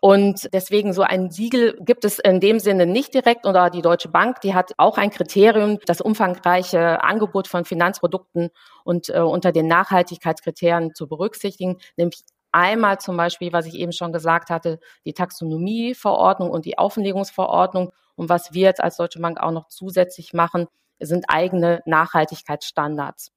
Und 0.00 0.52
deswegen 0.52 0.92
so 0.92 1.02
ein 1.02 1.30
Siegel 1.30 1.78
gibt 1.80 2.04
es 2.04 2.18
in 2.18 2.40
dem 2.40 2.58
Sinne 2.58 2.84
nicht 2.86 3.14
direkt. 3.14 3.46
Oder 3.46 3.70
die 3.70 3.80
Deutsche 3.80 4.08
Bank, 4.08 4.40
die 4.42 4.52
hat 4.52 4.72
auch 4.76 4.98
ein 4.98 5.10
Kriterium, 5.10 5.78
das 5.86 6.02
umfangreiche 6.02 7.02
Angebot 7.02 7.48
von 7.48 7.64
Finanzprodukten 7.64 8.50
und 8.84 9.08
äh, 9.08 9.20
unter 9.20 9.50
den 9.50 9.66
Nachhaltigkeitskriterien 9.66 10.94
zu 10.94 11.06
berücksichtigen, 11.06 11.78
nämlich 11.96 12.20
einmal 12.54 12.98
zum 13.00 13.16
Beispiel, 13.16 13.52
was 13.52 13.66
ich 13.66 13.74
eben 13.74 13.92
schon 13.92 14.12
gesagt 14.12 14.48
hatte, 14.48 14.78
die 15.04 15.12
Taxonomieverordnung 15.12 16.50
und 16.50 16.64
die 16.64 16.78
Offenlegungsverordnung. 16.78 17.92
Und 18.14 18.28
was 18.28 18.54
wir 18.54 18.62
jetzt 18.62 18.82
als 18.82 18.96
Deutsche 18.96 19.20
Bank 19.20 19.40
auch 19.40 19.50
noch 19.50 19.68
zusätzlich 19.68 20.32
machen, 20.32 20.68
sind 21.00 21.26
eigene 21.28 21.82
Nachhaltigkeitsstandards. 21.84 23.32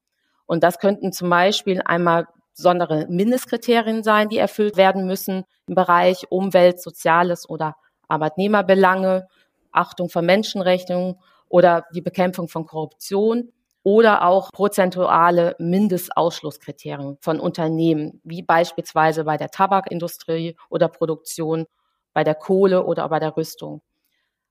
Und 0.46 0.62
das 0.62 0.78
könnten 0.78 1.12
zum 1.12 1.28
Beispiel 1.28 1.82
einmal 1.84 2.26
besondere 2.56 3.06
Mindestkriterien 3.08 4.02
sein, 4.02 4.28
die 4.28 4.38
erfüllt 4.38 4.76
werden 4.76 5.06
müssen 5.06 5.44
im 5.66 5.74
Bereich 5.74 6.26
Umwelt, 6.30 6.80
Soziales 6.80 7.48
oder 7.48 7.76
Arbeitnehmerbelange, 8.08 9.26
Achtung 9.72 10.08
von 10.08 10.24
Menschenrechten 10.24 11.16
oder 11.48 11.84
die 11.92 12.00
Bekämpfung 12.00 12.48
von 12.48 12.66
Korruption 12.66 13.52
oder 13.88 14.26
auch 14.26 14.52
prozentuale 14.52 15.56
Mindestausschlusskriterien 15.58 17.16
von 17.22 17.40
Unternehmen, 17.40 18.20
wie 18.22 18.42
beispielsweise 18.42 19.24
bei 19.24 19.38
der 19.38 19.48
Tabakindustrie 19.48 20.58
oder 20.68 20.88
Produktion, 20.88 21.64
bei 22.12 22.22
der 22.22 22.34
Kohle 22.34 22.84
oder 22.84 23.08
bei 23.08 23.18
der 23.18 23.34
Rüstung. 23.34 23.80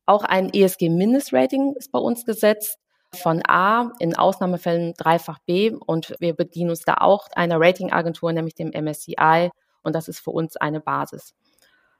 Auch 0.08 0.24
ein 0.24 0.52
ESG-Mindestrating 0.52 1.76
ist 1.76 1.92
bei 1.92 2.00
uns 2.00 2.26
gesetzt 2.26 2.80
von 3.14 3.44
A, 3.48 3.92
in 4.00 4.18
Ausnahmefällen 4.18 4.96
dreifach 4.98 5.38
B 5.46 5.70
und 5.86 6.16
wir 6.20 6.36
bedienen 6.36 6.72
uns 6.72 6.82
da 6.82 6.96
auch 6.96 7.28
einer 7.36 7.62
Ratingagentur, 7.62 8.34
nämlich 8.34 8.56
dem 8.56 8.72
MSCI 8.72 9.52
und 9.84 9.94
das 9.94 10.08
ist 10.08 10.20
für 10.20 10.32
uns 10.32 10.58
eine 10.58 10.80
Basis. 10.80 11.36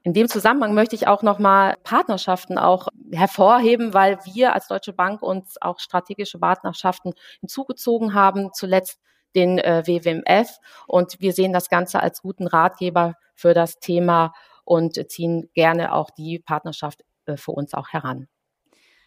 In 0.02 0.14
dem 0.14 0.28
Zusammenhang 0.28 0.74
möchte 0.74 0.94
ich 0.94 1.06
auch 1.06 1.22
nochmal 1.22 1.76
Partnerschaften 1.82 2.56
auch 2.56 2.88
hervorheben, 3.12 3.94
weil 3.94 4.18
wir 4.24 4.54
als 4.54 4.68
Deutsche 4.68 4.92
Bank 4.92 5.22
uns 5.22 5.60
auch 5.60 5.80
strategische 5.80 6.38
Partnerschaften 6.38 7.12
hinzugezogen 7.40 8.14
haben, 8.14 8.50
zuletzt 8.52 9.00
den 9.34 9.58
äh, 9.58 9.82
WWMF 9.86 10.56
und 10.86 11.16
wir 11.20 11.32
sehen 11.32 11.52
das 11.52 11.68
Ganze 11.68 12.00
als 12.00 12.22
guten 12.22 12.46
Ratgeber 12.46 13.14
für 13.34 13.54
das 13.54 13.78
Thema 13.78 14.32
und 14.64 15.10
ziehen 15.10 15.50
gerne 15.54 15.92
auch 15.92 16.10
die 16.10 16.38
Partnerschaft 16.38 17.04
äh, 17.26 17.36
für 17.36 17.52
uns 17.52 17.74
auch 17.74 17.88
heran. 17.88 18.28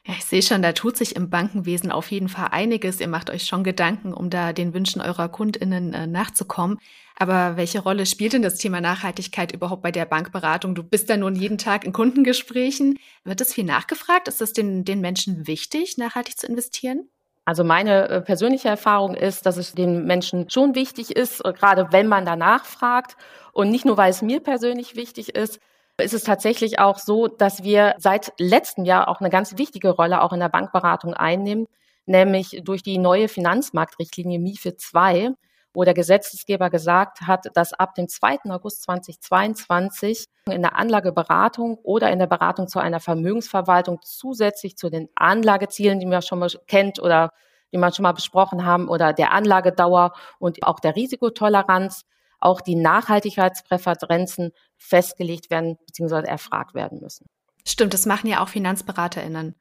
Ja, 0.05 0.15
ich 0.17 0.25
sehe 0.25 0.41
schon, 0.41 0.63
da 0.63 0.71
tut 0.71 0.97
sich 0.97 1.15
im 1.15 1.29
Bankenwesen 1.29 1.91
auf 1.91 2.09
jeden 2.09 2.27
Fall 2.27 2.47
einiges. 2.51 2.99
Ihr 2.99 3.07
macht 3.07 3.29
euch 3.29 3.45
schon 3.45 3.63
Gedanken, 3.63 4.13
um 4.13 4.31
da 4.31 4.51
den 4.51 4.73
Wünschen 4.73 4.99
eurer 4.99 5.29
KundInnen 5.29 5.93
äh, 5.93 6.07
nachzukommen. 6.07 6.79
Aber 7.21 7.55
welche 7.55 7.83
Rolle 7.83 8.07
spielt 8.07 8.33
denn 8.33 8.41
das 8.41 8.57
Thema 8.57 8.81
Nachhaltigkeit 8.81 9.51
überhaupt 9.51 9.83
bei 9.83 9.91
der 9.91 10.05
Bankberatung? 10.05 10.73
Du 10.73 10.81
bist 10.81 11.07
da 11.07 11.17
nun 11.17 11.35
jeden 11.35 11.59
Tag 11.59 11.85
in 11.85 11.93
Kundengesprächen. 11.93 12.97
Wird 13.23 13.41
das 13.41 13.53
viel 13.53 13.63
nachgefragt? 13.63 14.27
Ist 14.27 14.41
das 14.41 14.53
den, 14.53 14.85
den 14.85 15.01
Menschen 15.01 15.45
wichtig, 15.45 15.99
nachhaltig 15.99 16.39
zu 16.39 16.47
investieren? 16.47 17.07
Also 17.45 17.63
meine 17.63 18.09
äh, 18.09 18.21
persönliche 18.21 18.69
Erfahrung 18.69 19.13
ist, 19.13 19.45
dass 19.45 19.57
es 19.57 19.73
den 19.73 20.05
Menschen 20.05 20.49
schon 20.49 20.73
wichtig 20.73 21.15
ist, 21.15 21.45
äh, 21.45 21.53
gerade 21.53 21.89
wenn 21.91 22.07
man 22.07 22.25
danach 22.25 22.65
fragt. 22.65 23.15
Und 23.53 23.69
nicht 23.69 23.85
nur, 23.85 23.97
weil 23.97 24.09
es 24.09 24.23
mir 24.23 24.39
persönlich 24.39 24.95
wichtig 24.95 25.35
ist, 25.35 25.59
ist 25.99 26.15
es 26.15 26.23
tatsächlich 26.23 26.79
auch 26.79 26.97
so, 26.97 27.27
dass 27.27 27.61
wir 27.61 27.93
seit 27.99 28.33
letztem 28.39 28.83
Jahr 28.83 29.07
auch 29.07 29.19
eine 29.19 29.29
ganz 29.29 29.59
wichtige 29.59 29.91
Rolle 29.91 30.23
auch 30.23 30.33
in 30.33 30.39
der 30.39 30.49
Bankberatung 30.49 31.13
einnehmen, 31.13 31.67
nämlich 32.07 32.61
durch 32.63 32.81
die 32.81 32.97
neue 32.97 33.27
Finanzmarktrichtlinie 33.27 34.39
MIFID 34.39 34.81
II, 34.95 35.35
wo 35.73 35.83
der 35.83 35.93
Gesetzgeber 35.93 36.69
gesagt 36.69 37.21
hat, 37.21 37.47
dass 37.53 37.73
ab 37.73 37.95
dem 37.95 38.07
2. 38.07 38.39
August 38.49 38.83
2022 38.83 40.25
in 40.49 40.61
der 40.61 40.75
Anlageberatung 40.75 41.77
oder 41.83 42.11
in 42.11 42.19
der 42.19 42.27
Beratung 42.27 42.67
zu 42.67 42.79
einer 42.79 42.99
Vermögensverwaltung 42.99 43.99
zusätzlich 44.03 44.77
zu 44.77 44.89
den 44.89 45.09
Anlagezielen, 45.15 45.99
die 45.99 46.05
man 46.05 46.21
schon 46.21 46.39
mal 46.39 46.49
kennt 46.67 46.99
oder 46.99 47.31
die 47.71 47.77
man 47.77 47.93
schon 47.93 48.03
mal 48.03 48.11
besprochen 48.11 48.65
haben, 48.65 48.89
oder 48.89 49.13
der 49.13 49.31
Anlagedauer 49.31 50.13
und 50.39 50.63
auch 50.63 50.79
der 50.79 50.95
Risikotoleranz, 50.95 52.05
auch 52.39 52.59
die 52.59 52.75
Nachhaltigkeitspräferenzen 52.75 54.51
festgelegt 54.77 55.49
werden 55.49 55.77
bzw. 55.85 56.27
erfragt 56.27 56.73
werden 56.73 56.99
müssen. 56.99 57.27
Stimmt, 57.65 57.93
das 57.93 58.05
machen 58.05 58.27
ja 58.27 58.43
auch 58.43 58.49
FinanzberaterInnen. 58.49 59.55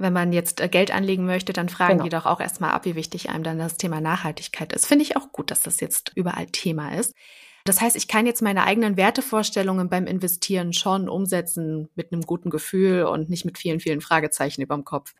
Wenn 0.00 0.12
man 0.12 0.32
jetzt 0.32 0.60
äh, 0.60 0.68
Geld 0.68 0.92
anlegen 0.94 1.26
möchte, 1.26 1.52
dann 1.52 1.68
fragen 1.68 1.94
genau. 1.94 2.04
die 2.04 2.10
doch 2.10 2.26
auch 2.26 2.40
erstmal 2.40 2.70
ab, 2.70 2.84
wie 2.84 2.94
wichtig 2.94 3.30
einem 3.30 3.42
dann 3.42 3.58
das 3.58 3.76
Thema 3.76 4.00
Nachhaltigkeit 4.00 4.72
ist. 4.72 4.86
Finde 4.86 5.04
ich 5.04 5.16
auch 5.16 5.32
gut, 5.32 5.50
dass 5.50 5.60
das 5.60 5.80
jetzt 5.80 6.12
überall 6.14 6.46
Thema 6.46 6.94
ist. 6.94 7.14
Das 7.64 7.80
heißt, 7.80 7.96
ich 7.96 8.08
kann 8.08 8.24
jetzt 8.24 8.40
meine 8.40 8.64
eigenen 8.64 8.96
Wertevorstellungen 8.96 9.90
beim 9.90 10.06
Investieren 10.06 10.72
schon 10.72 11.08
umsetzen 11.08 11.88
mit 11.96 12.12
einem 12.12 12.22
guten 12.22 12.48
Gefühl 12.48 13.02
und 13.02 13.28
nicht 13.28 13.44
mit 13.44 13.58
vielen, 13.58 13.80
vielen 13.80 14.00
Fragezeichen 14.00 14.62
über 14.62 14.74
dem 14.74 14.84
Kopf. 14.84 15.14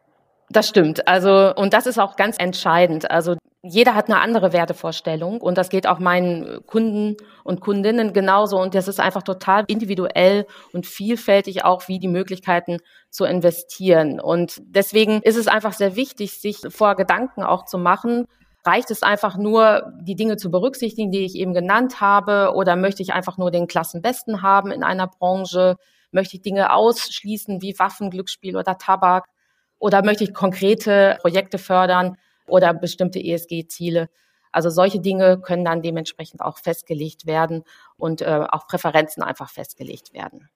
Das 0.50 0.68
stimmt. 0.68 1.06
Also, 1.06 1.54
und 1.54 1.74
das 1.74 1.86
ist 1.86 1.98
auch 1.98 2.16
ganz 2.16 2.36
entscheidend. 2.38 3.10
Also, 3.10 3.36
jeder 3.62 3.94
hat 3.94 4.06
eine 4.08 4.20
andere 4.20 4.52
Wertevorstellung 4.52 5.40
und 5.40 5.58
das 5.58 5.68
geht 5.68 5.86
auch 5.86 5.98
meinen 5.98 6.64
Kunden 6.66 7.16
und 7.44 7.60
Kundinnen 7.60 8.12
genauso 8.12 8.58
und 8.58 8.74
das 8.74 8.86
ist 8.88 9.00
einfach 9.00 9.22
total 9.22 9.64
individuell 9.66 10.46
und 10.72 10.86
vielfältig 10.86 11.64
auch, 11.64 11.88
wie 11.88 11.98
die 11.98 12.08
Möglichkeiten 12.08 12.78
zu 13.10 13.24
investieren. 13.24 14.20
Und 14.20 14.58
deswegen 14.64 15.20
ist 15.22 15.36
es 15.36 15.48
einfach 15.48 15.72
sehr 15.72 15.96
wichtig, 15.96 16.40
sich 16.40 16.60
vor 16.70 16.94
Gedanken 16.94 17.42
auch 17.42 17.64
zu 17.64 17.78
machen, 17.78 18.26
reicht 18.64 18.90
es 18.90 19.02
einfach 19.02 19.36
nur, 19.36 19.92
die 20.00 20.14
Dinge 20.14 20.36
zu 20.36 20.50
berücksichtigen, 20.50 21.10
die 21.10 21.24
ich 21.24 21.34
eben 21.34 21.52
genannt 21.52 22.00
habe, 22.00 22.52
oder 22.54 22.76
möchte 22.76 23.02
ich 23.02 23.12
einfach 23.12 23.38
nur 23.38 23.50
den 23.50 23.66
Klassenbesten 23.66 24.42
haben 24.42 24.70
in 24.70 24.82
einer 24.84 25.08
Branche? 25.08 25.76
Möchte 26.12 26.36
ich 26.36 26.42
Dinge 26.42 26.72
ausschließen 26.72 27.60
wie 27.60 27.78
Waffen, 27.78 28.10
Glücksspiel 28.10 28.56
oder 28.56 28.78
Tabak? 28.78 29.26
Oder 29.78 30.04
möchte 30.04 30.24
ich 30.24 30.34
konkrete 30.34 31.18
Projekte 31.20 31.58
fördern 31.58 32.16
oder 32.46 32.74
bestimmte 32.74 33.20
ESG-Ziele? 33.20 34.08
Also 34.50 34.70
solche 34.70 35.00
Dinge 35.00 35.40
können 35.40 35.64
dann 35.64 35.82
dementsprechend 35.82 36.40
auch 36.40 36.58
festgelegt 36.58 37.26
werden 37.26 37.64
und 37.96 38.22
äh, 38.22 38.46
auch 38.50 38.66
Präferenzen 38.66 39.22
einfach 39.22 39.50
festgelegt 39.50 40.12
werden. 40.14 40.48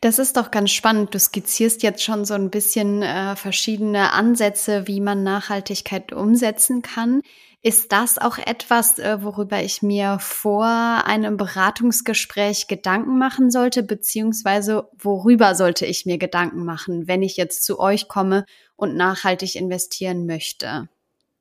Das 0.00 0.18
ist 0.18 0.36
doch 0.36 0.50
ganz 0.50 0.72
spannend. 0.72 1.14
Du 1.14 1.18
skizzierst 1.18 1.82
jetzt 1.82 2.02
schon 2.02 2.24
so 2.24 2.34
ein 2.34 2.50
bisschen 2.50 3.02
äh, 3.02 3.34
verschiedene 3.34 4.12
Ansätze, 4.12 4.86
wie 4.86 5.00
man 5.00 5.22
Nachhaltigkeit 5.22 6.12
umsetzen 6.12 6.82
kann. 6.82 7.22
Ist 7.66 7.90
das 7.90 8.16
auch 8.16 8.38
etwas, 8.38 9.00
äh, 9.00 9.24
worüber 9.24 9.60
ich 9.60 9.82
mir 9.82 10.18
vor 10.20 10.66
einem 10.66 11.36
Beratungsgespräch 11.36 12.68
Gedanken 12.68 13.18
machen 13.18 13.50
sollte, 13.50 13.82
beziehungsweise 13.82 14.88
worüber 14.96 15.56
sollte 15.56 15.84
ich 15.84 16.06
mir 16.06 16.16
Gedanken 16.16 16.64
machen, 16.64 17.08
wenn 17.08 17.24
ich 17.24 17.36
jetzt 17.36 17.64
zu 17.64 17.80
euch 17.80 18.06
komme 18.06 18.44
und 18.76 18.94
nachhaltig 18.94 19.56
investieren 19.56 20.26
möchte? 20.26 20.88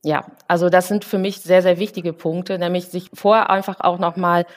Ja, 0.03 0.25
also 0.48 0.70
das 0.70 0.88
sind 0.88 1.05
für 1.05 1.20
mich 1.20 1.41
sehr, 1.41 1.62
sehr 1.62 1.77
wichtige 1.77 2.12
Punkte, 2.12 2.58
nämlich 2.58 2.88
sich 2.88 3.12
vorher 3.13 3.51
einfach 3.51 3.82
auch 3.82 4.00
nochmal 4.00 4.48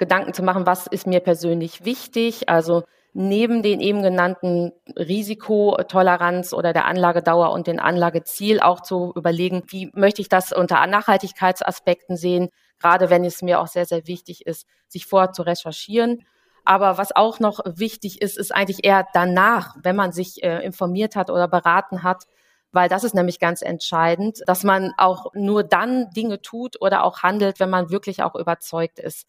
Gedanken 0.00 0.34
zu 0.34 0.42
machen, 0.42 0.66
was 0.66 0.88
ist 0.88 1.06
mir 1.06 1.20
persönlich 1.20 1.84
wichtig, 1.84 2.48
also 2.48 2.82
neben 3.14 3.62
den 3.62 3.80
eben 3.80 4.02
genannten 4.02 4.72
Risikotoleranz 4.96 6.52
oder 6.52 6.72
der 6.72 6.86
Anlagedauer 6.86 7.50
und 7.50 7.66
den 7.66 7.78
Anlageziel 7.78 8.60
auch 8.60 8.80
zu 8.80 9.12
überlegen, 9.14 9.64
wie 9.68 9.90
möchte 9.94 10.22
ich 10.22 10.28
das 10.28 10.52
unter 10.52 10.86
Nachhaltigkeitsaspekten 10.86 12.16
sehen, 12.16 12.48
gerade 12.78 13.10
wenn 13.10 13.24
es 13.24 13.42
mir 13.42 13.60
auch 13.60 13.66
sehr, 13.66 13.84
sehr 13.84 14.06
wichtig 14.06 14.46
ist, 14.46 14.66
sich 14.88 15.06
vorher 15.06 15.32
zu 15.32 15.42
recherchieren. 15.42 16.24
Aber 16.64 16.96
was 16.96 17.14
auch 17.14 17.38
noch 17.40 17.60
wichtig 17.64 18.22
ist, 18.22 18.38
ist 18.38 18.54
eigentlich 18.54 18.84
eher 18.84 19.06
danach, 19.12 19.76
wenn 19.82 19.96
man 19.96 20.12
sich 20.12 20.42
äh, 20.42 20.64
informiert 20.64 21.16
hat 21.16 21.28
oder 21.28 21.48
beraten 21.48 22.02
hat, 22.02 22.24
weil 22.70 22.88
das 22.88 23.04
ist 23.04 23.14
nämlich 23.14 23.38
ganz 23.38 23.60
entscheidend, 23.60 24.40
dass 24.46 24.64
man 24.64 24.92
auch 24.96 25.26
nur 25.34 25.64
dann 25.64 26.08
Dinge 26.10 26.40
tut 26.40 26.80
oder 26.80 27.04
auch 27.04 27.22
handelt, 27.22 27.60
wenn 27.60 27.68
man 27.68 27.90
wirklich 27.90 28.22
auch 28.22 28.34
überzeugt 28.34 28.98
ist. 28.98 29.26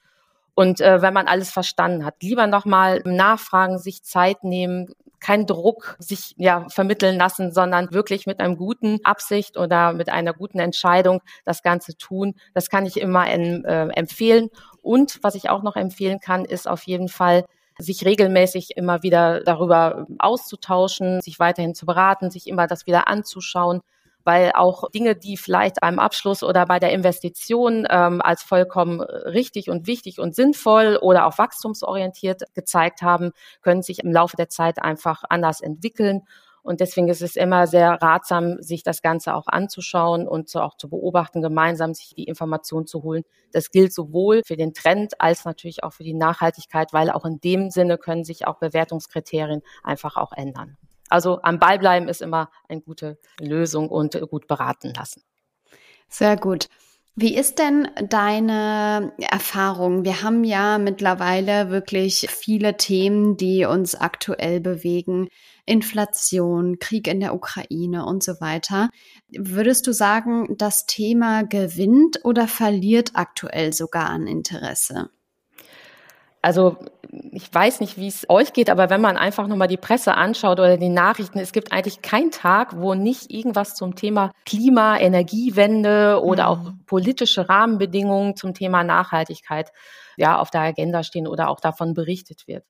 Und 0.56 0.82
äh, 0.82 1.02
wenn 1.02 1.14
man 1.14 1.28
alles 1.28 1.52
verstanden 1.52 2.06
hat, 2.06 2.16
lieber 2.22 2.48
nochmal 2.48 3.02
nachfragen, 3.06 3.80
sich 3.80 4.04
Zeit 4.04 4.44
nehmen, 4.44 4.94
kein 5.20 5.48
Druck 5.48 5.96
sich 6.00 6.36
ja 6.38 6.68
vermitteln 6.70 7.18
lassen, 7.18 7.54
sondern 7.54 7.92
wirklich 7.92 8.26
mit 8.28 8.40
einem 8.40 8.58
guten 8.58 9.00
Absicht 9.06 9.58
oder 9.58 9.94
mit 9.94 10.10
einer 10.10 10.34
guten 10.34 10.60
Entscheidung 10.60 11.22
das 11.46 11.64
Ganze 11.64 11.98
tun. 11.98 12.36
Das 12.54 12.70
kann 12.70 12.86
ich 12.86 13.00
immer 13.00 13.32
in, 13.32 13.64
äh, 13.64 13.88
empfehlen. 13.88 14.50
Und 14.82 15.20
was 15.24 15.36
ich 15.36 15.50
auch 15.50 15.64
noch 15.64 15.78
empfehlen 15.78 16.20
kann, 16.20 16.44
ist 16.44 16.68
auf 16.68 16.84
jeden 16.84 17.08
Fall 17.08 17.46
sich 17.80 18.06
regelmäßig 18.06 18.76
immer 18.76 19.02
wieder 19.02 19.42
darüber 19.44 20.06
auszutauschen, 20.20 21.22
sich 21.22 21.40
weiterhin 21.40 21.74
zu 21.74 21.86
beraten, 21.86 22.30
sich 22.30 22.48
immer 22.48 22.68
das 22.68 22.86
wieder 22.86 23.08
anzuschauen, 23.08 23.82
weil 24.24 24.52
auch 24.54 24.90
Dinge, 24.92 25.16
die 25.16 25.38
vielleicht 25.38 25.82
beim 25.82 26.00
Abschluss 26.00 26.44
oder 26.44 26.66
bei 26.66 26.80
der 26.80 26.92
Investition 26.92 27.86
ähm, 27.90 28.22
als 28.22 28.44
vollkommen 28.44 29.02
richtig 29.02 29.70
und 29.70 29.88
wichtig 29.88 30.20
und 30.20 30.36
sinnvoll 30.36 30.98
oder 31.02 31.28
auch 31.28 31.38
wachstumsorientiert 31.38 32.44
gezeigt 32.54 33.02
haben, 33.02 33.32
können 33.62 33.82
sich 33.82 34.00
im 34.00 34.12
Laufe 34.12 34.38
der 34.38 34.50
Zeit 34.50 34.82
einfach 34.82 35.24
anders 35.30 35.62
entwickeln. 35.62 36.22
Und 36.64 36.80
deswegen 36.80 37.10
ist 37.10 37.22
es 37.22 37.36
immer 37.36 37.68
sehr 37.68 38.02
ratsam, 38.02 38.62
sich 38.62 38.84
das 38.84 39.02
Ganze 39.02 39.36
auch 39.36 39.48
anzuschauen 39.48 40.30
und 40.30 40.48
so 40.48 40.62
auch 40.62 40.78
zu 40.78 40.90
beobachten, 40.90 41.42
gemeinsam 41.42 41.94
sich 41.94 42.14
die 42.16 42.24
Information 42.24 42.88
zu 42.88 43.04
holen. 43.04 43.24
Das 43.52 43.70
gilt 43.70 43.94
sowohl 43.94 44.42
für 44.46 44.56
den 44.56 44.74
Trend 44.74 45.20
als 45.20 45.44
natürlich 45.44 45.84
auch 45.84 45.92
für 45.92 46.06
die 46.06 46.14
Nachhaltigkeit, 46.14 46.94
weil 46.94 47.10
auch 47.12 47.26
in 47.26 47.42
dem 47.42 47.70
Sinne 47.70 47.98
können 47.98 48.24
sich 48.24 48.48
auch 48.48 48.60
Bewertungskriterien 48.60 49.62
einfach 49.84 50.16
auch 50.16 50.32
ändern. 50.32 50.78
Also 51.14 51.44
am 51.44 51.60
Ball 51.60 51.78
bleiben 51.78 52.08
ist 52.08 52.24
immer 52.24 52.50
eine 52.68 52.82
gute 52.82 53.20
Lösung 53.40 53.88
und 53.88 54.20
gut 54.32 54.48
beraten 54.48 54.92
lassen. 54.96 55.22
Sehr 56.10 56.38
gut. 56.38 56.70
Wie 57.16 57.36
ist 57.36 57.60
denn 57.60 57.88
deine 58.10 59.14
Erfahrung? 59.20 60.06
Wir 60.06 60.24
haben 60.24 60.44
ja 60.44 60.80
mittlerweile 60.80 61.70
wirklich 61.70 62.26
viele 62.32 62.78
Themen, 62.78 63.38
die 63.38 63.66
uns 63.66 63.94
aktuell 63.94 64.60
bewegen. 64.60 65.28
Inflation, 65.68 66.80
Krieg 66.80 67.08
in 67.08 67.20
der 67.20 67.36
Ukraine 67.36 68.08
und 68.08 68.24
so 68.24 68.42
weiter. 68.42 68.90
Würdest 69.30 69.86
du 69.86 69.92
sagen, 69.92 70.56
das 70.58 70.88
Thema 70.88 71.44
gewinnt 71.44 72.22
oder 72.24 72.48
verliert 72.48 73.12
aktuell 73.14 73.72
sogar 73.72 74.10
an 74.10 74.26
Interesse? 74.26 75.12
Also 76.44 76.76
ich 77.32 77.54
weiß 77.54 77.80
nicht, 77.80 77.98
wie 77.98 78.10
es 78.10 78.30
euch 78.30 78.52
geht, 78.52 78.70
aber 78.70 78.90
wenn 78.90 79.00
man 79.00 79.16
einfach 79.16 79.48
nur 79.48 79.56
mal 79.56 79.68
die 79.68 79.78
Presse 79.78 80.16
anschaut 80.16 80.60
oder 80.60 80.76
die 80.76 80.90
Nachrichten, 80.90 81.40
es 81.40 81.54
gibt 81.54 81.72
eigentlich 81.72 82.02
keinen 82.02 82.32
Tag, 82.32 82.82
wo 82.82 82.96
nicht 82.96 83.32
irgendwas 83.32 83.76
zum 83.76 83.96
Thema 83.96 84.34
Klima, 84.46 84.98
Energiewende 85.00 86.22
oder 86.22 86.44
mhm. 86.44 86.50
auch 86.50 86.72
politische 86.86 87.48
Rahmenbedingungen 87.48 88.36
zum 88.36 88.54
Thema 88.54 88.84
Nachhaltigkeit 88.84 89.72
ja 90.18 90.38
auf 90.38 90.52
der 90.52 90.62
Agenda 90.62 91.04
stehen 91.04 91.28
oder 91.28 91.48
auch 91.48 91.62
davon 91.62 91.94
berichtet 91.94 92.46
wird. 92.46 92.66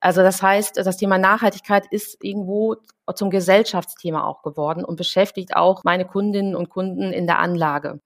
Also 0.00 0.22
das 0.22 0.42
heißt, 0.42 0.78
das 0.78 0.96
Thema 0.96 1.18
Nachhaltigkeit 1.18 1.84
ist 1.90 2.24
irgendwo 2.24 2.76
zum 3.14 3.28
Gesellschaftsthema 3.28 4.24
auch 4.24 4.40
geworden 4.40 4.82
und 4.82 4.96
beschäftigt 4.96 5.54
auch 5.54 5.84
meine 5.84 6.06
Kundinnen 6.06 6.56
und 6.56 6.70
Kunden 6.70 7.12
in 7.12 7.26
der 7.26 7.38
Anlage 7.38 8.00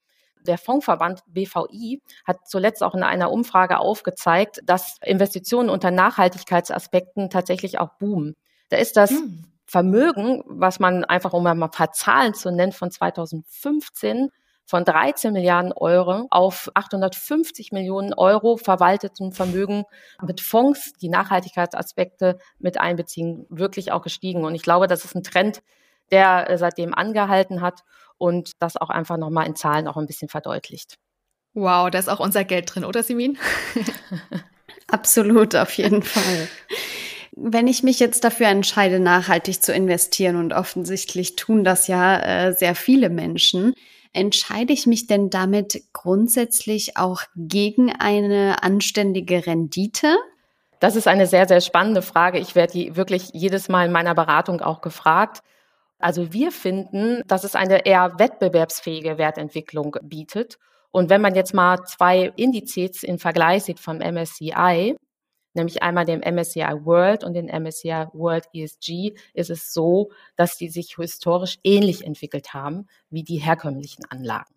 der 0.47 0.59
Fondsverband 0.59 1.23
BVI 1.27 2.01
hat 2.25 2.47
zuletzt 2.47 2.83
auch 2.83 2.95
in 2.95 3.03
einer 3.03 3.31
Umfrage 3.31 3.79
aufgezeigt, 3.79 4.61
dass 4.65 4.99
Investitionen 5.03 5.71
unter 5.71 5.91
Nachhaltigkeitsaspekten 5.91 7.31
tatsächlich 7.31 7.79
auch 7.79 7.91
boomen. 7.99 8.37
Da 8.69 8.77
ist 8.77 8.97
das 8.97 9.11
hm. 9.11 9.45
Vermögen, 9.67 10.43
was 10.47 10.79
man 10.79 11.05
einfach, 11.05 11.33
um 11.33 11.43
mal 11.43 11.53
ein 11.53 11.71
paar 11.71 11.93
Zahlen 11.93 12.35
zu 12.35 12.51
nennen, 12.51 12.73
von 12.73 12.91
2015 12.91 14.31
von 14.67 14.85
13 14.85 15.33
Milliarden 15.33 15.73
Euro 15.73 16.27
auf 16.31 16.71
850 16.75 17.73
Millionen 17.73 18.15
Euro 18.15 18.57
verwalteten 18.57 19.33
Vermögen 19.33 19.85
mit 20.23 20.41
Fonds, 20.41 20.93
die 20.95 21.09
Nachhaltigkeitsaspekte 21.09 22.39
mit 22.59 22.81
einbeziehen, 22.81 23.47
wirklich 23.51 23.93
auch 23.93 24.03
gestiegen. 24.03 24.45
Und 24.45 24.55
ich 24.55 24.63
glaube, 24.63 24.87
das 24.87 25.05
ist 25.05 25.15
ein 25.15 25.23
Trend, 25.23 25.63
der 26.11 26.49
äh, 26.49 26.59
seitdem 26.59 26.95
angehalten 26.95 27.61
hat 27.61 27.83
und 28.19 28.53
das 28.59 28.77
auch 28.77 28.91
einfach 28.91 29.17
nochmal 29.17 29.47
in 29.47 29.57
Zahlen 29.57 29.89
auch 29.89 29.97
ein 29.97 30.07
bisschen 30.07 30.29
verdeutlicht. 30.29 30.97
Wow, 31.55 31.91
da 31.91 31.99
ist 31.99 32.09
auch 32.09 32.21
unser 32.21 32.45
Geld 32.45 32.75
drin, 32.75 32.85
oder 32.85 33.03
Simin? 33.03 33.39
Absolut, 34.89 35.55
auf 35.55 35.73
jeden 35.73 36.03
Fall. 36.03 36.49
Wenn 37.37 37.69
ich 37.69 37.83
mich 37.83 38.01
jetzt 38.01 38.25
dafür 38.25 38.49
entscheide, 38.49 39.01
nachhaltig 39.01 39.63
zu 39.63 39.73
investieren, 39.73 40.37
und 40.37 40.53
offensichtlich 40.53 41.37
tun 41.37 41.65
das 41.65 41.87
ja 41.87 42.21
äh, 42.21 42.53
sehr 42.53 42.75
viele 42.75 43.09
Menschen, 43.09 43.75
entscheide 44.13 44.73
ich 44.73 44.87
mich 44.87 45.07
denn 45.07 45.31
damit 45.31 45.83
grundsätzlich 45.93 46.97
auch 46.97 47.23
gegen 47.37 47.93
eine 47.93 48.63
anständige 48.63 49.47
Rendite? 49.47 50.17
Das 50.81 50.97
ist 50.97 51.09
eine 51.09 51.27
sehr, 51.27 51.49
sehr 51.49 51.61
spannende 51.61 52.03
Frage. 52.03 52.39
Ich 52.39 52.55
werde 52.55 52.97
wirklich 52.97 53.31
jedes 53.33 53.69
Mal 53.69 53.87
in 53.87 53.93
meiner 53.93 54.15
Beratung 54.15 54.61
auch 54.61 54.81
gefragt. 54.81 55.43
Also 56.05 56.35
wir 56.35 56.53
finden, 56.53 57.23
dass 57.27 57.45
es 57.45 57.55
eine 57.55 57.87
eher 57.87 58.19
wettbewerbsfähige 58.19 59.17
Wertentwicklung 59.17 59.97
bietet. 60.03 60.59
Und 60.91 61.09
wenn 61.09 61.23
man 61.23 61.35
jetzt 61.35 61.55
mal 61.55 61.83
zwei 61.87 62.31
Indizes 62.37 63.05
im 63.05 63.19
Vergleich 63.19 63.65
sieht 63.65 63.81
vom 63.81 64.01
MSCI, 64.01 64.99
nämlich 65.55 65.83
einmal 65.83 66.05
dem 66.05 66.21
MSCI 66.21 66.85
World 66.85 67.25
und 67.25 67.33
den 67.33 67.47
MSCI 67.47 68.09
World 68.13 68.45
ESG, 68.53 69.15
ist 69.33 69.49
es 69.49 69.73
so, 69.73 70.11
dass 70.37 70.59
die 70.59 70.69
sich 70.69 70.97
historisch 70.99 71.57
ähnlich 71.65 72.05
entwickelt 72.05 72.53
haben 72.53 72.87
wie 73.09 73.23
die 73.23 73.39
herkömmlichen 73.39 74.05
Anlagen. 74.11 74.55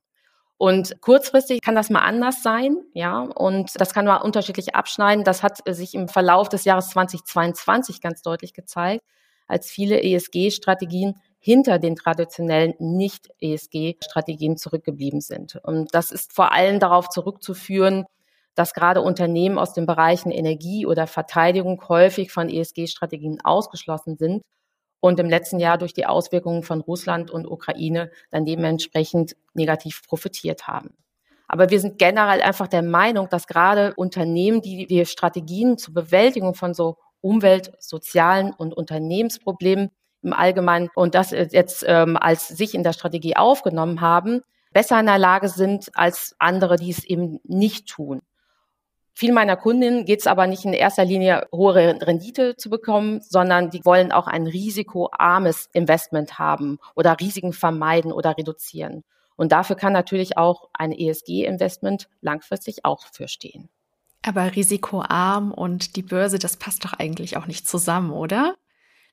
Und 0.58 1.00
kurzfristig 1.00 1.62
kann 1.62 1.76
das 1.76 1.90
mal 1.90 2.02
anders 2.02 2.44
sein, 2.44 2.76
ja, 2.94 3.22
und 3.22 3.80
das 3.80 3.94
kann 3.94 4.04
man 4.04 4.22
unterschiedlich 4.22 4.76
abschneiden. 4.76 5.24
Das 5.24 5.44
hat 5.44 5.60
sich 5.66 5.94
im 5.94 6.10
Verlauf 6.10 6.50
des 6.50 6.66
Jahres 6.66 6.90
2022 6.90 8.02
ganz 8.02 8.22
deutlich 8.22 8.54
gezeigt, 8.54 9.06
als 9.48 9.72
viele 9.72 10.04
ESG-Strategien 10.04 11.16
hinter 11.48 11.80
den 11.80 11.96
traditionellen 11.96 12.74
Nicht-ESG-Strategien 12.78 14.58
zurückgeblieben 14.58 15.22
sind. 15.22 15.56
Und 15.64 15.96
das 15.96 16.12
ist 16.12 16.34
vor 16.34 16.52
allem 16.52 16.82
darauf 16.82 17.08
zurückzuführen, 17.08 18.04
dass 18.54 18.74
gerade 18.74 19.00
Unternehmen 19.02 19.58
aus 19.58 19.72
den 19.72 19.86
Bereichen 19.86 20.30
Energie 20.30 20.86
oder 20.86 21.08
Verteidigung 21.08 21.82
häufig 21.88 22.34
von 22.34 22.50
ESG-Strategien 22.50 23.40
ausgeschlossen 23.46 24.18
sind 24.18 24.42
und 25.00 25.22
im 25.22 25.30
letzten 25.30 25.62
Jahr 25.62 25.78
durch 25.78 25.94
die 25.94 26.06
Auswirkungen 26.06 26.64
von 26.64 26.82
Russland 26.82 27.32
und 27.32 27.48
Ukraine 27.48 28.12
dann 28.30 28.44
dementsprechend 28.44 29.38
negativ 29.54 30.02
profitiert 30.06 30.68
haben. 30.68 30.98
Aber 31.48 31.70
wir 31.70 31.80
sind 31.80 31.98
generell 31.98 32.42
einfach 32.42 32.68
der 32.68 32.82
Meinung, 32.82 33.30
dass 33.30 33.48
gerade 33.48 33.94
Unternehmen, 33.96 34.62
die 34.62 34.86
die 34.86 35.06
Strategien 35.06 35.78
zur 35.78 35.94
Bewältigung 35.94 36.56
von 36.56 36.74
so 36.74 36.98
Umwelt-, 37.22 37.72
sozialen 37.80 38.52
und 38.52 38.74
Unternehmensproblemen 38.74 39.92
im 40.28 40.34
Allgemeinen 40.34 40.90
und 40.94 41.16
das 41.16 41.32
jetzt 41.32 41.84
ähm, 41.88 42.18
als 42.18 42.48
sich 42.48 42.76
in 42.76 42.84
der 42.84 42.94
Strategie 42.94 43.36
aufgenommen 43.36 44.02
haben, 44.02 44.42
besser 44.74 45.00
in 45.00 45.06
der 45.08 45.18
Lage 45.18 45.50
sind 45.50 45.90
als 45.94 46.36
andere, 46.38 46.76
die 46.76 46.92
es 46.92 47.04
eben 47.04 47.40
nicht 47.44 47.88
tun. 47.88 48.22
Vielen 49.14 49.34
meiner 49.34 49.58
Kundinnen 49.58 50.06
geht 50.06 50.20
es 50.20 50.28
aber 50.28 50.46
nicht 50.46 50.64
in 50.64 50.74
erster 50.74 51.04
Linie, 51.04 51.48
hohe 51.52 51.74
Rendite 51.74 52.56
zu 52.56 52.70
bekommen, 52.70 53.20
sondern 53.22 53.72
die 53.72 53.84
wollen 53.84 54.12
auch 54.12 54.28
ein 54.28 54.46
risikoarmes 54.46 55.70
Investment 55.74 56.38
haben 56.38 56.78
oder 56.96 57.20
Risiken 57.20 57.52
vermeiden 57.52 58.12
oder 58.12 58.38
reduzieren. 58.38 59.04
Und 59.36 59.52
dafür 59.52 59.76
kann 59.76 59.94
natürlich 59.94 60.38
auch 60.38 60.70
ein 60.74 60.92
ESG-Investment 60.92 62.10
langfristig 62.22 62.86
auch 62.86 63.06
für 63.12 63.28
stehen. 63.28 63.70
Aber 64.22 64.56
risikoarm 64.56 65.52
und 65.52 65.96
die 65.96 66.04
Börse, 66.04 66.38
das 66.38 66.58
passt 66.58 66.86
doch 66.86 66.94
eigentlich 66.94 67.38
auch 67.38 67.48
nicht 67.48 67.68
zusammen, 67.68 68.12
oder? 68.12 68.56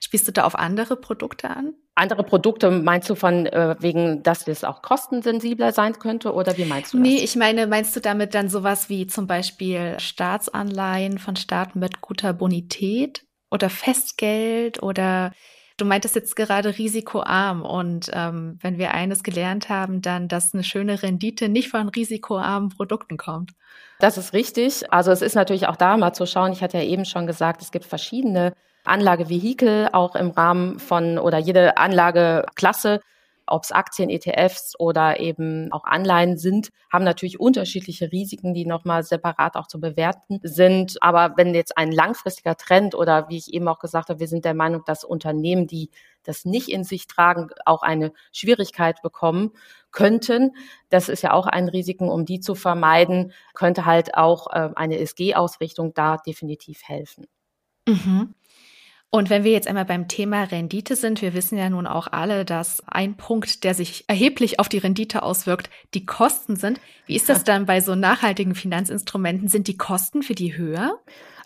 Spielst 0.00 0.28
du 0.28 0.33
da 0.33 0.44
auf 0.44 0.54
andere 0.54 0.96
Produkte 0.96 1.50
an? 1.50 1.74
Andere 1.94 2.24
Produkte 2.24 2.70
meinst 2.70 3.09
du 3.09 3.14
von 3.14 3.46
äh, 3.46 3.76
wegen, 3.78 4.22
dass 4.22 4.46
es 4.48 4.64
auch 4.64 4.83
kostensensibler 4.83 5.72
sein 5.72 5.98
könnte 5.98 6.35
oder 6.35 6.57
wie 6.57 6.64
meinst 6.64 6.92
du 6.92 6.98
das? 6.98 7.07
Nee, 7.07 7.18
ich 7.18 7.37
meine, 7.37 7.66
meinst 7.66 7.94
du 7.94 8.00
damit 8.00 8.35
dann 8.35 8.48
sowas 8.48 8.88
wie 8.88 9.07
zum 9.07 9.26
Beispiel 9.26 9.96
Staatsanleihen 9.98 11.18
von 11.18 11.37
Staaten 11.37 11.78
mit 11.78 12.00
guter 12.00 12.33
Bonität 12.33 13.24
oder 13.50 13.70
Festgeld 13.70 14.83
oder 14.83 15.33
Du 15.76 15.85
meintest 15.85 16.14
jetzt 16.14 16.37
gerade 16.37 16.78
risikoarm 16.78 17.62
und 17.62 18.09
ähm, 18.12 18.59
wenn 18.61 18.78
wir 18.78 18.94
eines 18.94 19.24
gelernt 19.24 19.68
haben, 19.68 20.02
dann, 20.02 20.28
dass 20.28 20.54
eine 20.54 20.62
schöne 20.62 21.02
Rendite 21.02 21.48
nicht 21.48 21.68
von 21.68 21.88
risikoarmen 21.88 22.68
Produkten 22.68 23.16
kommt. 23.16 23.50
Das 23.98 24.16
ist 24.16 24.35
richtig. 24.35 24.92
Also 24.92 25.11
es 25.11 25.20
ist 25.20 25.35
natürlich 25.35 25.66
auch 25.66 25.74
da 25.74 25.96
mal 25.96 26.12
zu 26.12 26.26
schauen. 26.26 26.52
Ich 26.52 26.62
hatte 26.62 26.78
ja 26.78 26.85
eben 26.85 27.04
schon 27.04 27.26
gesagt, 27.26 27.61
es 27.61 27.72
gibt 27.72 27.87
verschiedene 27.87 28.54
Anlagevehikel 28.85 29.88
auch 29.92 30.14
im 30.14 30.31
Rahmen 30.31 30.79
von 30.79 31.18
oder 31.18 31.38
jede 31.38 31.77
Anlageklasse 31.77 33.01
ob 33.47 33.64
es 33.64 33.73
Aktien, 33.73 34.11
ETFs 34.11 34.75
oder 34.79 35.20
eben 35.20 35.70
auch 35.73 35.85
Anleihen 35.85 36.38
sind, 36.38 36.70
haben 36.90 37.05
natürlich 37.05 37.40
unterschiedliche 37.40 38.11
Risiken, 38.11 38.55
die 38.55 38.64
nochmal 38.64 39.03
separat 39.03 39.57
auch 39.57 39.66
zu 39.66 39.81
bewerten 39.81 40.40
sind. 40.42 41.03
Aber 41.03 41.35
wenn 41.37 41.55
jetzt 41.55 41.77
ein 41.77 41.92
langfristiger 41.92 42.57
Trend 42.57 42.94
oder 42.94 43.29
wie 43.29 43.37
ich 43.37 43.53
eben 43.53 43.68
auch 43.68 43.79
gesagt 43.79 44.09
habe, 44.09 44.20
wir 44.20 44.29
sind 44.29 44.44
der 44.44 44.55
Meinung, 44.55 44.83
dass 44.87 45.05
Unternehmen, 45.05 45.66
die 45.66 45.90
das 46.23 46.44
nicht 46.44 46.68
in 46.68 46.85
sich 46.85 47.07
tragen, 47.07 47.51
auch 47.66 47.83
eine 47.83 48.12
Schwierigkeit 48.33 49.03
bekommen 49.03 49.53
könnten. 49.90 50.53
Das 50.88 51.09
ist 51.09 51.23
ja 51.23 51.33
auch 51.33 51.47
ein 51.47 51.68
Risiken, 51.68 52.09
um 52.09 52.25
die 52.25 52.40
zu 52.40 52.55
vermeiden, 52.55 53.33
könnte 53.53 53.85
halt 53.85 54.14
auch 54.14 54.51
äh, 54.51 54.70
eine 54.75 54.99
SG-Ausrichtung 54.99 55.92
da 55.92 56.16
definitiv 56.16 56.83
helfen. 56.85 57.27
Mhm. 57.87 58.35
Und 59.14 59.31
wenn 59.31 59.44
wir 59.44 59.53
jetzt 59.53 59.68
einmal 59.68 59.85
beim 59.85 60.09
Thema 60.09 60.42
Rendite 60.42 60.96
sind, 60.96 61.22
wir 61.22 61.35
wissen 61.35 61.57
ja 61.57 61.70
nun 61.70 61.87
auch 61.87 62.09
alle, 62.11 62.44
dass 62.44 62.83
ein 62.88 63.16
Punkt, 63.16 63.62
der 63.62 63.72
sich 63.72 64.07
erheblich 64.09 64.59
auf 64.59 64.68
die 64.68 64.79
Rendite 64.79 65.22
auswirkt, 65.22 65.70
die 65.94 66.05
Kosten 66.05 66.57
sind. 66.57 66.81
Wie 67.07 67.14
ist 67.14 67.29
das 67.29 67.44
dann 67.44 67.64
bei 67.64 67.81
so 67.81 67.94
nachhaltigen 67.94 68.57
Finanzinstrumenten? 68.57 69.46
Sind 69.46 69.68
die 69.68 69.77
Kosten 69.77 70.24
für 70.24 70.35
die 70.35 70.57
höher? 70.57 70.98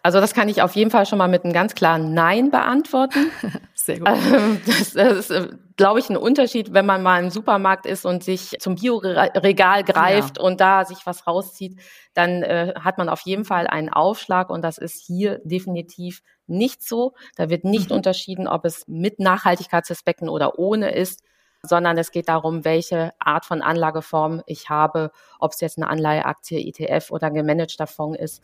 Also 0.02 0.18
das 0.18 0.32
kann 0.32 0.48
ich 0.48 0.62
auf 0.62 0.76
jeden 0.76 0.90
Fall 0.90 1.04
schon 1.04 1.18
mal 1.18 1.28
mit 1.28 1.44
einem 1.44 1.52
ganz 1.52 1.74
klaren 1.74 2.14
Nein 2.14 2.50
beantworten. 2.50 3.30
Sehr 3.74 3.98
gut. 3.98 4.08
Ähm, 4.08 4.62
das, 4.64 4.94
ist, 4.94 5.30
äh, 5.30 5.48
glaube 5.76 5.98
ich, 5.98 6.08
ein 6.08 6.16
Unterschied, 6.16 6.72
wenn 6.72 6.86
man 6.86 7.02
mal 7.02 7.22
im 7.22 7.28
Supermarkt 7.28 7.84
ist 7.84 8.06
und 8.06 8.24
sich 8.24 8.56
zum 8.60 8.76
Bioregal 8.76 9.84
greift 9.84 10.38
ja. 10.38 10.42
und 10.42 10.62
da 10.62 10.86
sich 10.86 11.04
was 11.04 11.26
rauszieht, 11.26 11.78
dann 12.14 12.42
äh, 12.42 12.72
hat 12.80 12.96
man 12.96 13.10
auf 13.10 13.20
jeden 13.26 13.44
Fall 13.44 13.66
einen 13.66 13.90
Aufschlag 13.90 14.48
und 14.48 14.62
das 14.62 14.78
ist 14.78 15.04
hier 15.04 15.42
definitiv 15.44 16.22
nicht 16.48 16.82
so. 16.82 17.14
Da 17.36 17.50
wird 17.50 17.64
nicht 17.64 17.90
mhm. 17.90 17.96
unterschieden, 17.96 18.48
ob 18.48 18.64
es 18.64 18.86
mit 18.88 19.18
Nachhaltigkeitsaspekten 19.18 20.28
oder 20.28 20.58
ohne 20.58 20.90
ist, 20.90 21.22
sondern 21.62 21.98
es 21.98 22.10
geht 22.10 22.28
darum, 22.28 22.64
welche 22.64 23.12
Art 23.18 23.44
von 23.44 23.62
Anlageform 23.62 24.42
ich 24.46 24.68
habe, 24.68 25.10
ob 25.38 25.52
es 25.52 25.60
jetzt 25.60 25.78
eine 25.78 25.88
Anleihe, 25.88 26.24
Aktie, 26.24 26.60
ETF 26.60 27.10
oder 27.10 27.28
ein 27.28 27.34
gemanagter 27.34 27.86
Fonds 27.86 28.18
ist. 28.18 28.42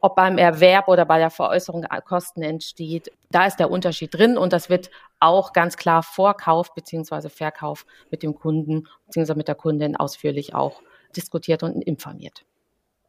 Ob 0.00 0.14
beim 0.14 0.38
Erwerb 0.38 0.88
oder 0.88 1.04
bei 1.04 1.18
der 1.18 1.30
Veräußerung 1.30 1.84
Kosten 2.04 2.42
entsteht, 2.42 3.10
da 3.30 3.46
ist 3.46 3.56
der 3.56 3.70
Unterschied 3.70 4.14
drin 4.14 4.36
und 4.36 4.52
das 4.52 4.68
wird 4.68 4.90
auch 5.20 5.52
ganz 5.52 5.76
klar 5.76 6.02
Vorkauf 6.02 6.74
beziehungsweise 6.74 7.30
Verkauf 7.30 7.86
mit 8.10 8.22
dem 8.22 8.34
Kunden 8.34 8.86
beziehungsweise 9.06 9.38
mit 9.38 9.48
der 9.48 9.54
Kundin 9.54 9.96
ausführlich 9.96 10.54
auch 10.54 10.82
diskutiert 11.16 11.62
und 11.62 11.82
informiert. 11.82 12.44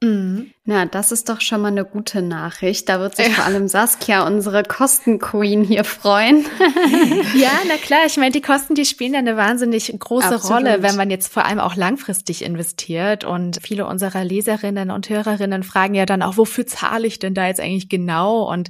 Mhm. 0.02 0.52
Na, 0.64 0.86
das 0.86 1.12
ist 1.12 1.28
doch 1.28 1.42
schon 1.42 1.62
mal 1.62 1.70
eine 1.70 1.84
gute 1.84 2.22
Nachricht. 2.22 2.88
Da 2.88 3.00
wird 3.00 3.16
sich 3.16 3.28
ja. 3.28 3.34
vor 3.36 3.46
allem 3.46 3.68
Saskia, 3.68 4.26
unsere 4.28 4.64
Kostenqueen, 4.64 5.64
hier 5.64 5.84
freuen. 5.84 6.46
ja, 7.36 7.52
na 7.68 7.78
klar. 7.78 8.02
Ich 8.06 8.18
meine, 8.18 8.32
die 8.32 8.42
Kosten, 8.42 8.76
die 8.76 8.86
spielen 8.86 9.14
ja 9.14 9.20
eine 9.20 9.38
wahnsinnig 9.38 9.94
große 9.98 10.36
Absolut. 10.36 10.58
Rolle, 10.58 10.84
wenn 10.84 10.96
man 10.96 11.10
jetzt 11.10 11.34
vor 11.34 11.46
allem 11.46 11.60
auch 11.60 11.76
langfristig 11.76 12.44
investiert. 12.44 13.24
Und 13.24 13.60
viele 13.64 13.88
unserer 13.88 14.24
Leserinnen 14.24 14.92
und 14.92 15.10
Hörerinnen 15.10 15.64
fragen 15.64 15.96
ja 15.96 16.06
dann 16.06 16.22
auch, 16.22 16.38
wofür 16.38 16.68
zahle 16.68 17.08
ich 17.08 17.20
denn 17.20 17.34
da 17.34 17.48
jetzt 17.48 17.60
eigentlich 17.60 17.90
genau? 17.90 18.44
Und 18.52 18.70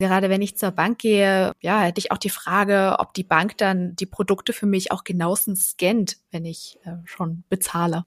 Gerade 0.00 0.30
wenn 0.30 0.42
ich 0.42 0.56
zur 0.56 0.70
Bank 0.70 0.98
gehe, 0.98 1.50
ja, 1.60 1.80
hätte 1.80 1.98
ich 1.98 2.12
auch 2.12 2.18
die 2.18 2.30
Frage, 2.30 2.96
ob 3.00 3.14
die 3.14 3.24
Bank 3.24 3.58
dann 3.58 3.96
die 3.96 4.06
Produkte 4.06 4.52
für 4.52 4.66
mich 4.66 4.92
auch 4.92 5.02
genauestens 5.02 5.70
scannt, 5.70 6.18
wenn 6.30 6.44
ich 6.44 6.78
äh, 6.84 6.92
schon 7.04 7.42
bezahle. 7.48 8.04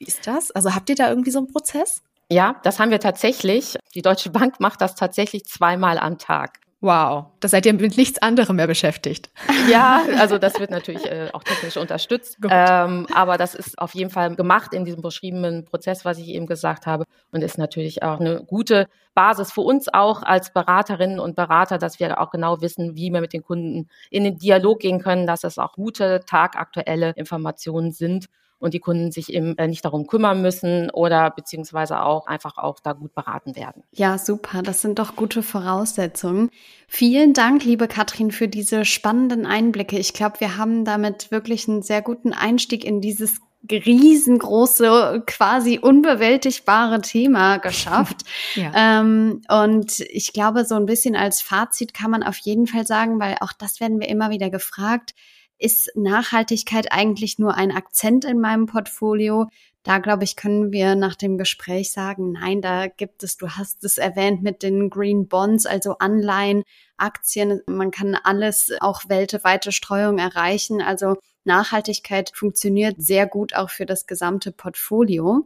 Wie 0.00 0.06
ist 0.06 0.26
das? 0.26 0.50
Also 0.50 0.74
habt 0.74 0.88
ihr 0.88 0.96
da 0.96 1.10
irgendwie 1.10 1.30
so 1.30 1.38
einen 1.38 1.48
Prozess? 1.48 2.02
Ja, 2.30 2.58
das 2.62 2.80
haben 2.80 2.90
wir 2.90 3.00
tatsächlich. 3.00 3.76
Die 3.94 4.00
Deutsche 4.00 4.30
Bank 4.30 4.58
macht 4.58 4.80
das 4.80 4.94
tatsächlich 4.94 5.44
zweimal 5.44 5.98
am 5.98 6.16
Tag. 6.16 6.58
Wow, 6.80 7.26
da 7.40 7.48
seid 7.48 7.66
ihr 7.66 7.74
mit 7.74 7.98
nichts 7.98 8.22
anderem 8.22 8.56
mehr 8.56 8.66
beschäftigt. 8.66 9.30
Ja, 9.68 10.00
also 10.18 10.38
das 10.38 10.58
wird 10.58 10.70
natürlich 10.70 11.04
äh, 11.04 11.28
auch 11.32 11.44
technisch 11.44 11.76
unterstützt. 11.76 12.38
Ähm, 12.48 13.06
aber 13.14 13.36
das 13.36 13.54
ist 13.54 13.78
auf 13.78 13.94
jeden 13.94 14.10
Fall 14.10 14.34
gemacht 14.34 14.72
in 14.72 14.84
diesem 14.86 15.02
beschriebenen 15.02 15.66
Prozess, 15.66 16.04
was 16.04 16.18
ich 16.18 16.28
eben 16.28 16.46
gesagt 16.46 16.86
habe. 16.86 17.04
Und 17.30 17.42
ist 17.42 17.58
natürlich 17.58 18.02
auch 18.02 18.18
eine 18.18 18.42
gute 18.42 18.88
Basis 19.14 19.52
für 19.52 19.60
uns 19.60 19.92
auch 19.92 20.22
als 20.22 20.52
Beraterinnen 20.52 21.20
und 21.20 21.36
Berater, 21.36 21.76
dass 21.76 22.00
wir 22.00 22.20
auch 22.20 22.30
genau 22.30 22.62
wissen, 22.62 22.96
wie 22.96 23.10
wir 23.10 23.20
mit 23.20 23.34
den 23.34 23.42
Kunden 23.42 23.88
in 24.10 24.24
den 24.24 24.38
Dialog 24.38 24.80
gehen 24.80 25.00
können, 25.00 25.26
dass 25.26 25.44
es 25.44 25.58
auch 25.58 25.74
gute, 25.74 26.22
tagaktuelle 26.26 27.10
Informationen 27.10 27.92
sind 27.92 28.26
und 28.60 28.74
die 28.74 28.78
Kunden 28.78 29.10
sich 29.10 29.32
eben 29.32 29.58
äh, 29.58 29.66
nicht 29.66 29.84
darum 29.84 30.06
kümmern 30.06 30.42
müssen 30.42 30.90
oder 30.90 31.30
beziehungsweise 31.30 32.00
auch 32.02 32.26
einfach 32.26 32.58
auch 32.58 32.78
da 32.80 32.92
gut 32.92 33.14
beraten 33.14 33.56
werden. 33.56 33.82
Ja, 33.92 34.18
super. 34.18 34.62
Das 34.62 34.82
sind 34.82 34.98
doch 34.98 35.16
gute 35.16 35.42
Voraussetzungen. 35.42 36.50
Vielen 36.86 37.32
Dank, 37.32 37.64
liebe 37.64 37.88
Katrin, 37.88 38.30
für 38.30 38.48
diese 38.48 38.84
spannenden 38.84 39.46
Einblicke. 39.46 39.98
Ich 39.98 40.12
glaube, 40.12 40.40
wir 40.40 40.56
haben 40.56 40.84
damit 40.84 41.30
wirklich 41.30 41.68
einen 41.68 41.82
sehr 41.82 42.02
guten 42.02 42.32
Einstieg 42.32 42.84
in 42.84 43.00
dieses 43.00 43.40
riesengroße, 43.70 45.22
quasi 45.26 45.78
unbewältigbare 45.78 47.00
Thema 47.00 47.56
geschafft. 47.58 48.22
ja. 48.54 49.00
ähm, 49.00 49.42
und 49.48 50.00
ich 50.00 50.32
glaube, 50.32 50.64
so 50.64 50.76
ein 50.76 50.86
bisschen 50.86 51.16
als 51.16 51.42
Fazit 51.42 51.94
kann 51.94 52.10
man 52.10 52.22
auf 52.22 52.38
jeden 52.38 52.66
Fall 52.66 52.86
sagen, 52.86 53.20
weil 53.20 53.36
auch 53.40 53.52
das 53.52 53.80
werden 53.80 54.00
wir 54.00 54.08
immer 54.08 54.30
wieder 54.30 54.50
gefragt, 54.50 55.14
ist 55.60 55.92
Nachhaltigkeit 55.94 56.90
eigentlich 56.90 57.38
nur 57.38 57.54
ein 57.54 57.70
Akzent 57.70 58.24
in 58.24 58.40
meinem 58.40 58.66
Portfolio? 58.66 59.46
Da, 59.82 59.98
glaube 59.98 60.24
ich, 60.24 60.36
können 60.36 60.72
wir 60.72 60.94
nach 60.94 61.14
dem 61.14 61.38
Gespräch 61.38 61.92
sagen, 61.92 62.32
nein, 62.32 62.60
da 62.60 62.86
gibt 62.88 63.22
es, 63.22 63.36
du 63.36 63.48
hast 63.48 63.84
es 63.84 63.98
erwähnt 63.98 64.42
mit 64.42 64.62
den 64.62 64.90
Green 64.90 65.28
Bonds, 65.28 65.66
also 65.66 65.96
Anleihen, 65.98 66.64
Aktien. 66.96 67.62
Man 67.66 67.90
kann 67.90 68.14
alles, 68.14 68.72
auch 68.80 69.08
weltweite 69.08 69.72
Streuung 69.72 70.18
erreichen. 70.18 70.82
Also 70.82 71.16
Nachhaltigkeit 71.44 72.32
funktioniert 72.34 72.96
sehr 72.98 73.26
gut 73.26 73.54
auch 73.54 73.70
für 73.70 73.86
das 73.86 74.06
gesamte 74.06 74.52
Portfolio. 74.52 75.44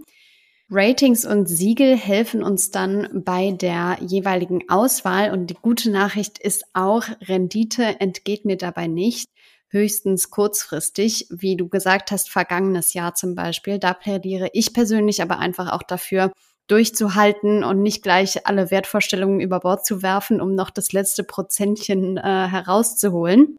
Ratings 0.74 1.24
und 1.24 1.46
Siegel 1.46 1.96
helfen 1.96 2.42
uns 2.42 2.72
dann 2.72 3.22
bei 3.24 3.52
der 3.52 3.96
jeweiligen 4.00 4.68
Auswahl 4.68 5.30
und 5.30 5.46
die 5.46 5.54
gute 5.54 5.88
Nachricht 5.88 6.40
ist 6.40 6.64
auch, 6.72 7.04
Rendite 7.20 8.00
entgeht 8.00 8.44
mir 8.44 8.56
dabei 8.56 8.88
nicht 8.88 9.28
höchstens 9.68 10.30
kurzfristig, 10.30 11.28
wie 11.30 11.56
du 11.56 11.68
gesagt 11.68 12.10
hast, 12.10 12.28
vergangenes 12.28 12.92
Jahr 12.92 13.14
zum 13.14 13.36
Beispiel. 13.36 13.78
Da 13.78 13.94
plädiere 13.94 14.48
ich 14.52 14.72
persönlich 14.72 15.22
aber 15.22 15.38
einfach 15.38 15.70
auch 15.70 15.82
dafür, 15.84 16.32
durchzuhalten 16.66 17.62
und 17.62 17.82
nicht 17.82 18.02
gleich 18.02 18.46
alle 18.46 18.70
Wertvorstellungen 18.70 19.40
über 19.40 19.60
Bord 19.60 19.86
zu 19.86 20.02
werfen, 20.02 20.40
um 20.40 20.54
noch 20.54 20.70
das 20.70 20.92
letzte 20.92 21.22
Prozentchen 21.22 22.16
äh, 22.16 22.22
herauszuholen. 22.22 23.58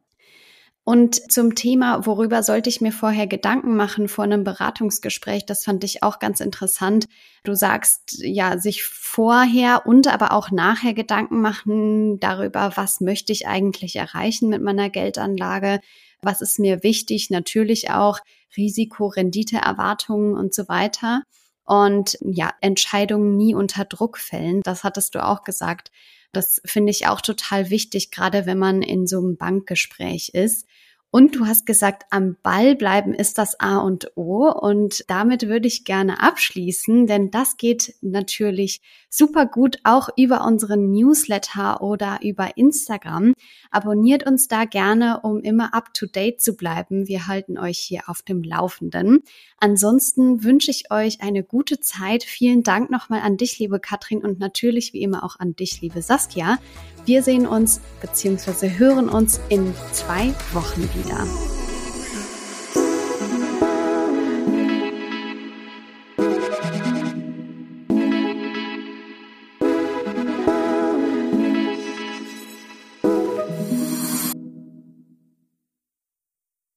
Und 0.88 1.32
zum 1.32 1.56
Thema, 1.56 2.06
worüber 2.06 2.44
sollte 2.44 2.70
ich 2.70 2.80
mir 2.80 2.92
vorher 2.92 3.26
Gedanken 3.26 3.76
machen 3.76 4.08
vor 4.08 4.24
einem 4.24 4.44
Beratungsgespräch, 4.44 5.44
das 5.44 5.64
fand 5.64 5.84
ich 5.84 6.04
auch 6.04 6.20
ganz 6.20 6.42
interessant. 6.42 7.08
Du 7.44 7.56
sagst 7.56 8.20
ja, 8.20 8.60
sich 8.60 8.84
vorher 8.84 9.88
und 9.88 10.08
aber 10.08 10.32
auch 10.32 10.52
nachher 10.52 10.94
Gedanken 10.94 11.42
machen 11.42 12.20
darüber, 12.20 12.74
was 12.76 13.02
möchte 13.02 13.34
ich 13.34 13.48
eigentlich 13.48 13.96
erreichen 13.96 14.48
mit 14.50 14.62
meiner 14.62 14.92
Geldanlage, 14.92 15.80
was 16.22 16.42
ist 16.42 16.60
mir 16.60 16.84
wichtig, 16.84 17.32
natürlich 17.32 17.90
auch 17.90 18.20
Risiko, 18.56 19.08
Rendite, 19.08 19.58
Erwartungen 19.58 20.36
und 20.36 20.54
so 20.54 20.68
weiter. 20.68 21.24
Und 21.66 22.16
ja, 22.22 22.52
Entscheidungen 22.62 23.36
nie 23.38 23.56
unter 23.56 23.86
Druck 23.86 24.20
fällen, 24.20 24.62
das 24.62 24.84
hattest 24.84 25.16
du 25.16 25.26
auch 25.26 25.44
gesagt. 25.44 25.90
Das 26.36 26.62
finde 26.66 26.92
ich 26.92 27.08
auch 27.08 27.22
total 27.22 27.70
wichtig, 27.70 28.12
gerade 28.12 28.46
wenn 28.46 28.58
man 28.58 28.82
in 28.82 29.08
so 29.08 29.20
einem 29.20 29.38
Bankgespräch 29.38 30.30
ist. 30.34 30.68
Und 31.12 31.36
du 31.36 31.46
hast 31.46 31.66
gesagt, 31.66 32.04
am 32.10 32.36
Ball 32.44 32.76
bleiben 32.76 33.14
ist 33.14 33.38
das 33.38 33.58
A 33.60 33.78
und 33.78 34.12
O. 34.18 34.50
Und 34.50 35.06
damit 35.08 35.48
würde 35.48 35.68
ich 35.68 35.86
gerne 35.86 36.22
abschließen, 36.22 37.08
denn 37.08 37.32
das 37.32 37.56
geht 37.56 37.96
natürlich 38.02 38.82
super 39.16 39.46
gut 39.46 39.78
auch 39.84 40.10
über 40.18 40.46
unseren 40.46 40.92
Newsletter 40.92 41.82
oder 41.82 42.20
über 42.22 42.58
Instagram. 42.58 43.34
Abonniert 43.72 44.28
uns 44.28 44.48
da 44.48 44.66
gerne, 44.66 45.22
um 45.22 45.40
immer 45.40 45.74
up 45.74 45.94
to 45.94 46.06
date 46.06 46.42
zu 46.42 46.56
bleiben. 46.56 47.08
Wir 47.08 47.28
halten 47.28 47.58
euch 47.58 47.78
hier 47.78 48.04
auf 48.08 48.22
dem 48.22 48.44
Laufenden. 48.44 49.22
Ansonsten 49.60 50.44
wünsche 50.44 50.72
ich 50.72 50.92
euch 50.92 51.22
eine 51.22 51.44
gute 51.44 51.80
Zeit. 51.80 52.24
Vielen 52.24 52.64
Dank 52.64 52.92
nochmal 52.92 53.22
an 53.22 53.38
dich, 53.38 53.58
liebe 53.60 53.80
Katrin, 53.80 54.20
und 54.20 54.40
natürlich 54.40 54.94
wie 54.94 55.02
immer 55.02 55.24
auch 55.24 55.40
an 55.40 55.56
dich, 55.56 55.82
liebe 55.82 56.02
Saskia. 56.02 56.58
Wir 57.06 57.24
sehen 57.24 57.48
uns 57.48 57.82
bzw. 58.02 58.78
hören 58.78 59.10
uns 59.10 59.40
in 59.50 59.74
zwei 59.92 60.34
Wochen 60.54 60.82
wieder. 60.94 61.55